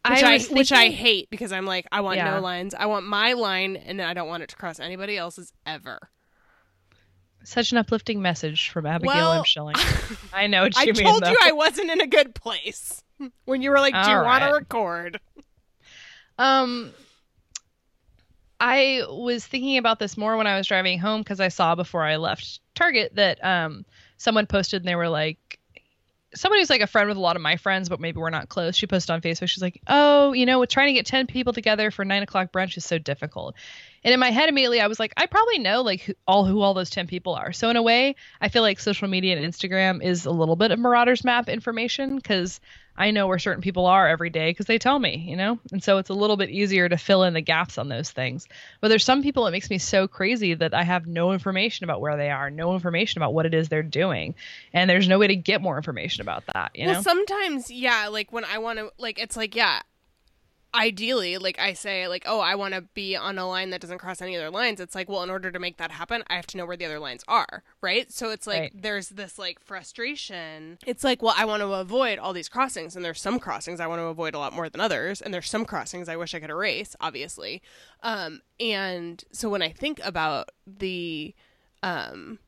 [0.07, 2.35] which I, was which I hate because I'm like I want Yeah.
[2.35, 2.75] no lines.
[2.75, 6.11] I want my line, and I don't want it to cross anybody else's ever.
[7.49, 9.45] Such an uplifting message from Abigail Well, M.
[9.45, 9.75] Schilling.
[10.35, 11.07] I know what I you mean.
[11.07, 11.31] told though.
[11.31, 13.03] you I wasn't in a good place
[13.47, 15.19] when you were like, "Do you All want to record?"
[16.39, 16.93] Um,
[18.61, 22.05] I was thinking about this more when I was driving home because I saw before
[22.05, 23.87] I left Target that um
[24.19, 25.58] someone posted and they were like,
[26.35, 28.49] somebody who's like a friend with a lot of my friends, but maybe we're not
[28.49, 28.77] close.
[28.77, 29.49] She posted on Facebook.
[29.49, 32.77] She's like, "Oh, you know, trying to get ten people together for nine o'clock brunch
[32.77, 33.55] is so difficult."
[34.05, 36.61] And in my head, immediately, I was like, I probably know like who, all who
[36.61, 37.53] all those ten people are.
[37.53, 40.71] So in a way, I feel like social media and Instagram is a little bit
[40.71, 42.61] of Marauders Map information because
[42.99, 45.61] I know where certain people are every day because they tell me, you know?
[45.71, 48.49] And so it's a little bit easier to fill in the gaps on those things.
[48.81, 52.01] But there's some people it makes me so crazy that I have no information about
[52.01, 54.35] where they are, no information about what it is they're doing.
[54.73, 57.03] And there's no way to get more information about that, you well, know?
[57.03, 59.81] sometimes, yeah, like when I want to, like, it's like, yeah,
[60.75, 63.99] ideally, like I say, like, oh, I want to be on a line that doesn't
[63.99, 64.81] cross any other lines.
[64.81, 66.85] It's like, well, in order to make that happen, I have to know where the
[66.85, 68.13] other lines are, right?
[68.13, 68.73] So it's like Right.
[68.83, 70.79] there's this like frustration.
[70.87, 73.87] It's like, well, I want to avoid all these crossings, and there's some crossings I
[73.87, 76.41] want to avoid a lot more than others, and there's some crossings I wish I
[76.41, 77.63] could erase, obviously.
[78.03, 81.35] Um, and so when I think about the,
[81.83, 82.39] um,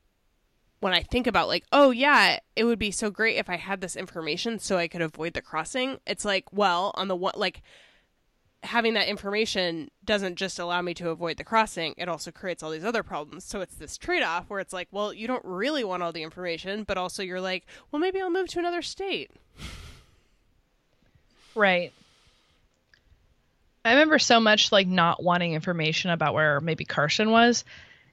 [0.79, 3.81] when I think about like, oh yeah, it would be so great if I had
[3.81, 5.99] this information so I could avoid the crossing.
[6.07, 7.61] It's like, well, on the one like
[8.63, 12.71] having that information doesn't just allow me to avoid the crossing, it also creates all
[12.71, 13.43] these other problems.
[13.43, 16.83] So it's this trade-off where it's like, well, you don't really want all the information,
[16.83, 19.31] but also you're like, well, maybe I'll move to another state.
[21.55, 21.91] Right.
[23.83, 27.65] I remember so much like not wanting information about where maybe Carson was.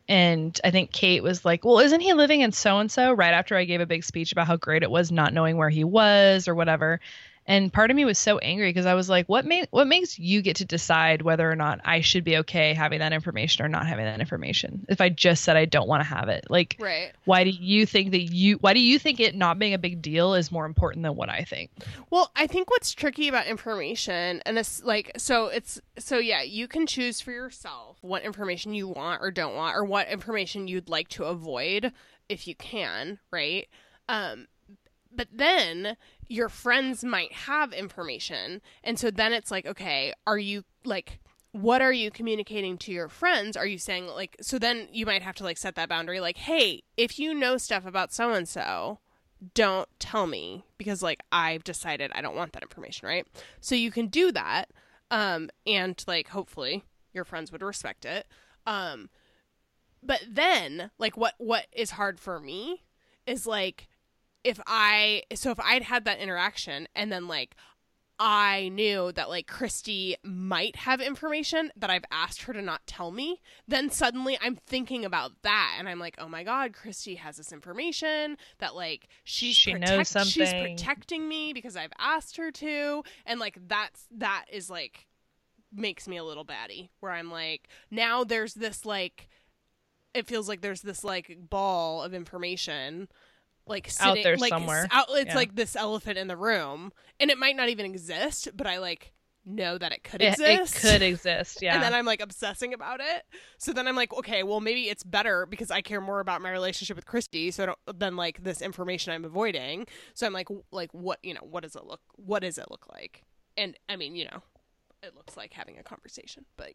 [0.09, 3.13] And I think Kate was like, Well, isn't he living in so and so?
[3.13, 5.69] Right after I gave a big speech about how great it was not knowing where
[5.69, 7.01] he was or whatever.
[7.49, 10.19] And part of me was so angry because I was like, what ma- what makes
[10.19, 13.69] you get to decide whether or not I should be okay having that information or
[13.69, 14.85] not having that information?
[14.89, 16.45] If I just said I don't want to have it.
[16.51, 17.13] Like Right.
[17.25, 20.03] why do you think that you why do you think it not being a big
[20.03, 21.71] deal is more important than what I think?
[22.11, 26.69] Well, I think what's tricky about information, and it's like, so it's, so yeah, you
[26.69, 30.89] can choose for yourself what information you want or don't want, or what information you'd
[30.91, 31.93] like to avoid
[32.29, 33.69] if you can, right?
[34.09, 34.49] Um,
[35.15, 35.97] but then
[36.29, 38.61] your friends might have information.
[38.85, 41.21] And so then it's like, okay, are you like,
[41.53, 43.57] what are you communicating to your friends?
[43.57, 46.37] Are you saying like, so then you might have to like set that boundary, like,
[46.37, 48.99] hey, if you know stuff about so and so,
[49.55, 53.27] don't tell me because like I've decided I don't want that information, right?
[53.61, 54.71] So you can do that
[55.11, 58.27] um and like hopefully your friends would respect it.
[58.67, 59.11] Um
[60.03, 62.83] but then like what what is hard for me
[63.27, 63.89] is like
[64.45, 67.55] if I so if I'd had that interaction and then like
[68.21, 73.13] I knew that like Christy might have information that I've asked her to not tell
[73.13, 77.37] me, then suddenly I'm thinking about that and I'm like, oh my god, Christy has
[77.37, 80.31] this information that like she's She knows something.
[80.31, 85.07] she's protecting me because I've asked her to, and like that's that is like
[85.73, 89.29] makes me a little batty where I'm like, now there's this like
[90.13, 93.09] it feels like there's this like ball of information
[93.69, 94.87] like Out sitting, there like, somewhere.
[94.91, 95.37] Out, it's Yeah.
[95.37, 99.13] like this elephant in the room, and it might not even exist, but I like
[99.45, 100.83] know that it could It, it exist.
[100.85, 101.75] could exist, yeah.
[101.77, 103.23] And then I'm like obsessing about it.
[103.57, 106.51] So then I'm like, okay, well maybe it's better because I care more about my
[106.51, 109.87] relationship with Christy, so I don't, than like this information I'm avoiding.
[110.13, 112.87] So I'm like, like what you know, what does it look, what does it look
[112.93, 113.25] like?
[113.57, 114.43] And I mean, you know,
[115.03, 116.73] it looks like having a conversation, but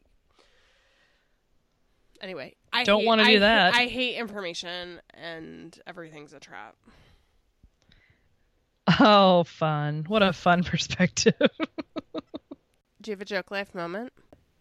[2.23, 3.75] anyway, I Don't wanna do hate- that.
[3.75, 6.75] I hate information, and everything's a trap.
[8.99, 10.05] Oh, fun.
[10.07, 11.35] What a fun perspective.
[11.39, 14.11] Do you have a joke life moment?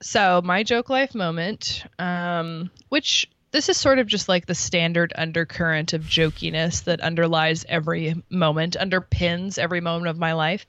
[0.02, 5.12] so, my joke life moment, um, which this is sort of just like the standard
[5.16, 10.66] undercurrent of jokiness that underlies every moment, underpins every moment of my life.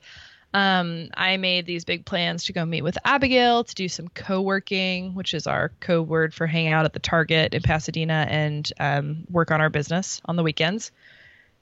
[0.54, 4.40] Um, I made these big plans to go meet with Abigail to do some co
[4.40, 8.72] working, which is our code word for hang out at the Target in Pasadena and
[8.78, 10.92] um, work on our business on the weekends.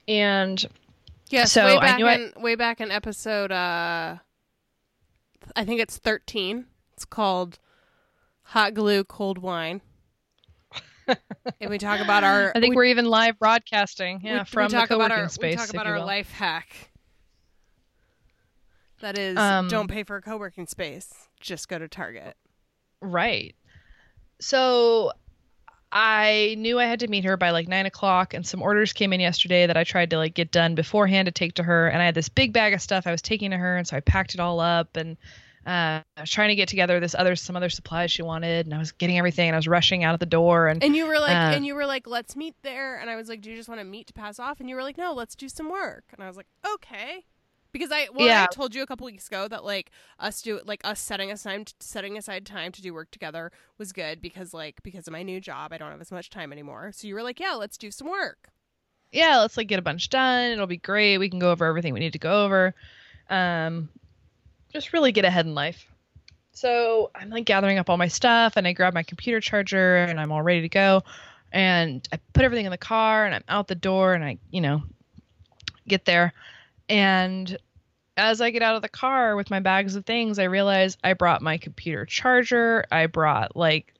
[0.06, 0.64] And
[1.30, 4.18] Yes, So, way I back knew I- in way back in episode uh
[5.56, 6.66] I think it's 13.
[6.92, 7.58] It's called
[8.42, 9.80] Hot Glue Cold Wine.
[11.08, 14.44] and we talk about our I think we, we, are even live broadcasting, yeah, we
[14.44, 15.52] from the talk about co-working our, space.
[15.54, 16.06] We talk about our will.
[16.06, 16.90] life hack.
[19.02, 21.12] That is Um, don't pay for a co-working space.
[21.40, 22.36] Just go to Target.
[23.00, 23.54] Right.
[24.40, 25.12] So
[25.90, 29.12] I knew I had to meet her by like nine o'clock, and some orders came
[29.12, 31.88] in yesterday that I tried to like get done beforehand to take to her.
[31.88, 33.96] And I had this big bag of stuff I was taking to her, and so
[33.96, 35.18] I packed it all up and.
[35.64, 38.74] Uh, I was trying to get together this other some other supplies she wanted, and
[38.74, 41.06] I was getting everything, and I was rushing out of the door, and And you
[41.06, 43.50] were like Uh, and you were like let's meet there and I was like do
[43.50, 45.48] you just want to meet to pass off and you were like no, let's do
[45.48, 46.02] some work.
[46.12, 47.26] And I was like okay.
[47.72, 48.46] Because I well Yeah.
[48.50, 51.72] I told you a couple weeks ago that like us do like us setting aside
[51.80, 55.40] setting aside time to do work together was good because like because of my new
[55.40, 56.92] job I don't have as much time anymore.
[56.92, 58.52] So you were like, "Yeah, let's do some work."
[59.12, 60.50] yeah, let's like get a bunch done.
[60.50, 61.18] It'll be great.
[61.18, 62.74] We can go over everything we need to go over.
[63.28, 63.90] Um,
[64.72, 65.86] just really get ahead in life.
[66.52, 70.18] So I'm like gathering up all my stuff and I grab my computer charger and
[70.18, 71.02] I'm all ready to go.
[71.52, 74.62] And I put everything in the car and I'm out the door and I, you
[74.62, 74.82] know,
[75.86, 76.32] get there.
[76.92, 77.56] And
[78.18, 81.14] as I get out of the car with my bags of things, I realize I
[81.14, 82.84] brought my computer charger.
[82.92, 83.94] I brought like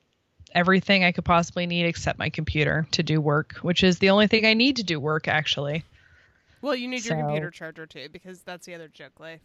[0.53, 4.27] everything I could possibly need except my computer to do work, which is the only
[4.27, 5.83] thing I need to do work actually.
[6.61, 9.41] Well, you need your computer charger too, because that's the other joke life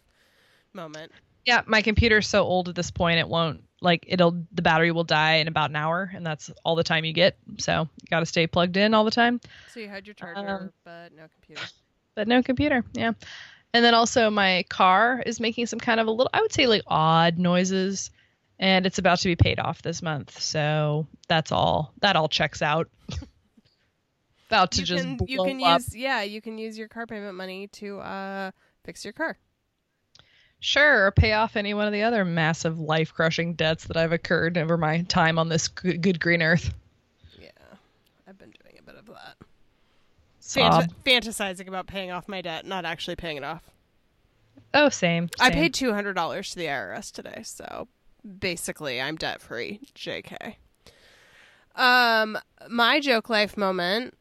[0.73, 1.11] moment.
[1.45, 5.03] Yeah, my computer's so old at this point it won't like it'll the battery will
[5.03, 7.35] die in about an hour and that's all the time you get.
[7.57, 9.41] So you got to stay plugged in all the time.
[9.73, 11.63] So you had your charger, Um, but no computer.
[12.19, 12.83] But no computer.
[12.91, 13.13] Yeah.
[13.73, 16.67] And then also my car is making some kind of a little I would say
[16.67, 18.11] like odd noises
[18.59, 20.37] and it's about to be paid off this month.
[20.37, 21.93] So that's all.
[22.01, 22.89] That all checks out.
[24.49, 25.79] about to you just can blow you can up.
[25.79, 28.51] use yeah you can use your car payment money to uh
[28.83, 29.37] fix your car.
[30.59, 34.11] Sure, or pay off any one of the other massive life crushing debts that I've
[34.11, 36.73] occurred over my time on this good green earth.
[37.39, 37.51] Yeah,
[38.27, 39.37] I've been doing a bit of that.
[40.57, 43.69] Fanta- fantasizing about paying off my debt, not actually paying it off.
[44.73, 45.29] Oh, same.
[45.39, 47.87] I paid two hundred dollars to the IRS today, so
[48.39, 49.79] basically I'm debt free.
[49.95, 50.55] Jk.
[51.75, 52.37] Um,
[52.69, 54.15] my joke life moment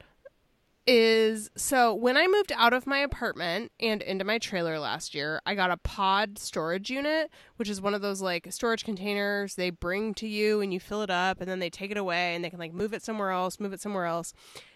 [0.87, 5.43] is so when I moved out of my apartment and into my trailer last year,
[5.45, 9.69] I got a pod storage unit, which is one of those like storage containers they
[9.69, 12.43] bring to you and you fill it up and then they take it away and
[12.43, 14.33] they can like move it somewhere else, move it somewhere else.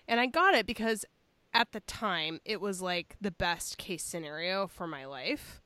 [0.06, 1.06] And I got it because
[1.54, 5.60] at the time it was like the best case scenario for my life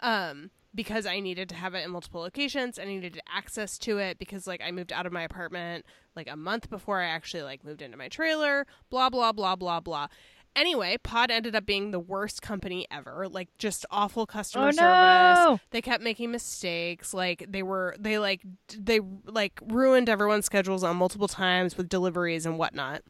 [0.00, 2.80] um because I needed to have it in multiple locations.
[2.80, 6.34] I needed access to it because like I moved out of my apartment like a
[6.36, 10.08] month before I actually like moved into my trailer, blah blah blah blah blah.
[10.56, 13.28] Anyway, Pod ended up being the worst company ever.
[13.28, 14.78] Like just awful customer Oh, service.
[14.80, 15.60] no.
[15.70, 17.14] They kept making mistakes.
[17.14, 18.42] Like they were they like
[18.76, 23.02] they like ruined everyone's schedules on multiple times with deliveries and whatnot.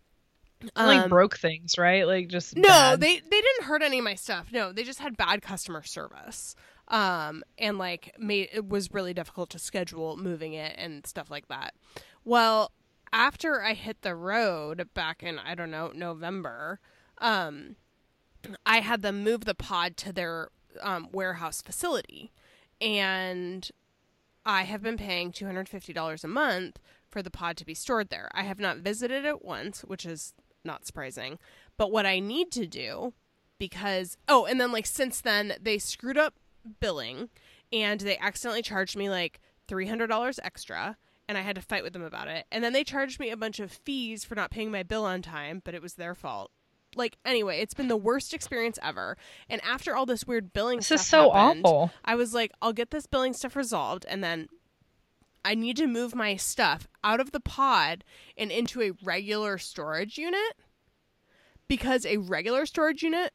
[0.76, 2.06] Like Um, broke things, right?
[2.06, 3.00] Like just no, bad.
[3.00, 4.48] they they didn't hurt any of my stuff.
[4.52, 6.54] No, they just had bad customer service.
[6.88, 11.48] Um and like made it was really difficult to schedule moving it and stuff like
[11.48, 11.74] that.
[12.24, 12.72] Well,
[13.12, 16.80] after I hit the road back in I don't know, November,
[17.18, 17.76] um
[18.66, 20.48] I had them move the pod to their
[20.82, 22.32] um, warehouse facility
[22.80, 23.70] and
[24.44, 28.28] I have been paying $250 a month for the pod to be stored there.
[28.34, 30.34] I have not visited it once, which is
[30.64, 31.38] not surprising.
[31.76, 33.12] But what I need to do,
[33.58, 36.34] because, oh, and then like since then, they screwed up
[36.80, 37.28] billing
[37.72, 40.96] and they accidentally charged me like $300 extra.
[41.26, 42.44] And I had to fight with them about it.
[42.52, 45.22] And then they charged me a bunch of fees for not paying my bill on
[45.22, 46.50] time, but it was their fault.
[46.96, 49.16] Like, anyway, it's been the worst experience ever.
[49.48, 51.90] And after all this weird billing This stuff is so happened, awful.
[52.04, 54.48] I was like, I'll get this billing stuff resolved, and then
[55.44, 58.04] I need to move my stuff out of the pod
[58.36, 60.54] and into a regular storage unit
[61.68, 63.32] because a regular storage unit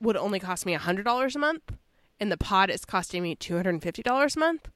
[0.00, 1.72] would only cost me $100 a month,
[2.18, 4.68] and the pod is costing me $250 a month.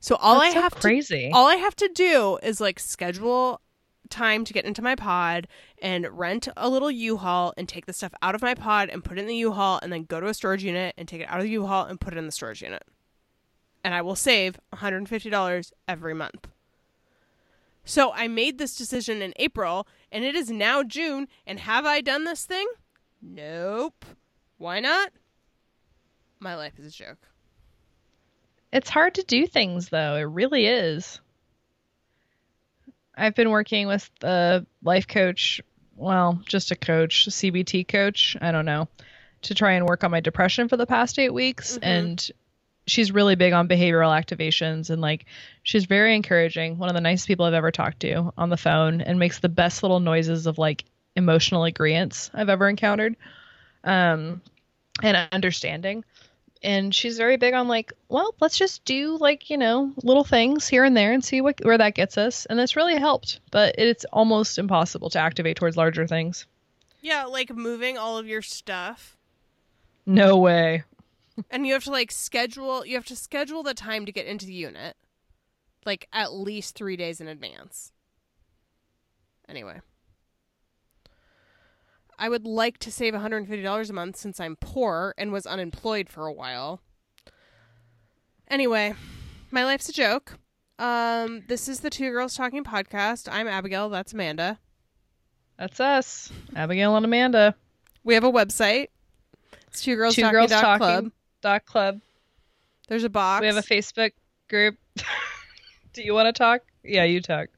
[0.00, 1.30] So all That's I so have crazy.
[1.30, 3.60] to all I have to do is like schedule
[4.10, 5.48] time to get into my pod
[5.82, 9.18] and rent a little U-Haul and take the stuff out of my pod and put
[9.18, 11.38] it in the U-Haul and then go to a storage unit and take it out
[11.38, 12.82] of the U-Haul and put it in the storage unit.
[13.84, 16.48] And I will save $150 every month.
[17.84, 22.00] So I made this decision in April and it is now June and have I
[22.00, 22.66] done this thing?
[23.20, 24.06] Nope.
[24.56, 25.10] Why not?
[26.40, 27.18] My life is a joke.
[28.72, 30.16] It's hard to do things though.
[30.16, 31.20] It really is.
[33.16, 35.60] I've been working with a life coach,
[35.94, 38.88] well, just a coach, a CBT coach, I don't know,
[39.42, 41.80] to try and work on my depression for the past 8 weeks Mhm.
[41.82, 42.30] and
[42.86, 45.26] she's really big on behavioral activations and like
[45.62, 49.00] she's very encouraging, one of the nicest people I've ever talked to on the phone
[49.00, 50.84] and makes the best little noises of like
[51.16, 53.16] emotional agreeance I've ever encountered.
[53.82, 54.42] Um
[55.02, 56.04] and understanding.
[56.62, 60.68] And she's very big on like well let's just do like you know little things
[60.68, 62.46] here and there and see what where that gets us.
[62.46, 66.46] And it's really helped but it's almost impossible to activate towards larger things.
[67.00, 69.16] Yeah, like moving all of your stuff.
[70.06, 70.84] No way
[71.50, 74.46] and you have to like schedule you have to schedule the time to get into
[74.46, 74.96] the unit
[75.84, 77.92] like at least three days in advance
[79.48, 79.80] anyway
[82.18, 86.26] i would like to save $150 a month since i'm poor and was unemployed for
[86.26, 86.80] a while
[88.48, 88.94] anyway
[89.50, 90.38] my life's a joke
[90.78, 94.58] um this is the two girls talking podcast i'm abigail that's amanda
[95.56, 97.54] That's us, Abigail and Amanda.
[98.02, 98.88] We have a website.
[99.68, 100.78] It's two girls Two talking girls talking.
[100.78, 101.12] club.
[101.44, 102.00] Dot club.
[102.88, 103.42] There's a box.
[103.42, 104.12] We have a Facebook
[104.48, 104.78] group.
[105.92, 106.62] Do you want to talk?
[106.82, 107.48] Yeah, you talk.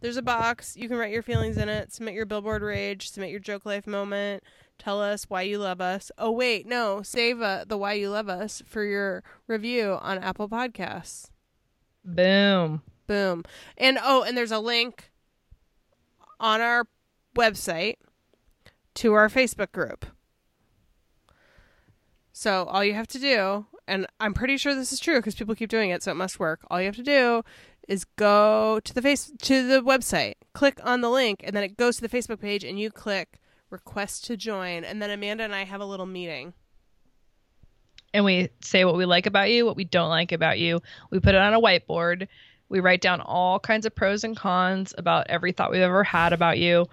[0.00, 0.76] There's a box.
[0.76, 1.92] You can write your feelings in it.
[1.92, 3.08] Submit your billboard rage.
[3.08, 4.42] Submit your joke life moment.
[4.80, 6.10] Tell us why you love us.
[6.18, 10.48] Oh wait, no, save uh, the why you love us for your review on Apple
[10.48, 11.30] Podcasts.
[12.04, 12.82] Boom.
[13.06, 13.44] Boom.
[13.78, 15.12] And oh, and there's a link
[16.40, 16.88] on our
[17.36, 17.98] website
[18.94, 20.04] to our Facebook group.
[22.40, 25.54] So all you have to do, and I'm pretty sure this is true because people
[25.54, 26.60] keep doing it, so it must work.
[26.70, 27.42] All you have to do
[27.86, 31.76] is go to the face to the website, click on the link, and then it
[31.76, 33.38] goes to the Facebook page, and you click
[33.68, 36.54] request to join, and then Amanda and I have a little meeting.
[38.14, 40.80] And we say what we like about you, what we don't like about you.
[41.10, 42.26] We put it on a whiteboard.
[42.70, 46.32] We write down all kinds of pros and cons about every thought we've ever had
[46.32, 46.86] about you.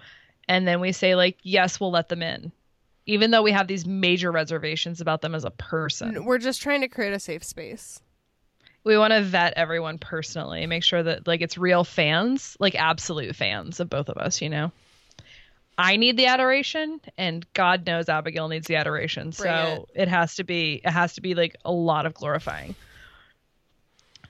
[0.46, 2.52] And then we say, like, yes, we'll let them in.
[3.08, 6.24] Even though we have these major reservations about them as a person.
[6.26, 8.00] We're just trying to create a safe space.
[8.84, 13.34] we want to vet everyone personally make sure that like it's real fans like absolute
[13.34, 14.70] fans of both of us you know
[15.76, 20.08] i need the adoration and god knows abigail needs the adoration Bring so it.
[20.08, 22.74] has to be it has to be like a lot of glorifying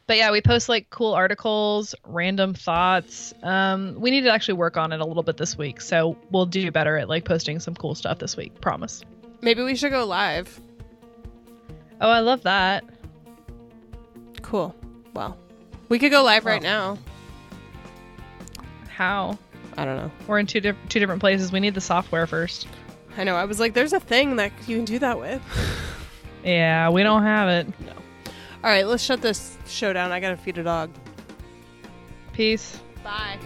[0.08, 4.76] but yeah we post like cool articles random thoughts um we need to actually work
[4.76, 7.74] on it a little bit this week so we'll do better at like posting some
[7.74, 9.02] cool stuff this week promise
[9.40, 10.60] Maybe we should go live.
[12.00, 12.82] oh i love that
[14.42, 14.74] Cool.
[15.14, 15.36] Well,
[15.90, 16.96] we could go live right now.
[18.88, 19.36] how
[19.76, 20.10] I don't know.
[20.26, 22.66] we're in two, di- two different places we need the software first
[23.16, 23.34] I know.
[23.34, 25.42] I was like, there's a thing that you can do that with.
[26.44, 27.66] Yeah, we don't have it.
[28.64, 30.10] All right, let's shut this show down.
[30.10, 30.90] I gotta feed a dog.
[32.32, 32.80] Peace.
[33.04, 33.38] Bye.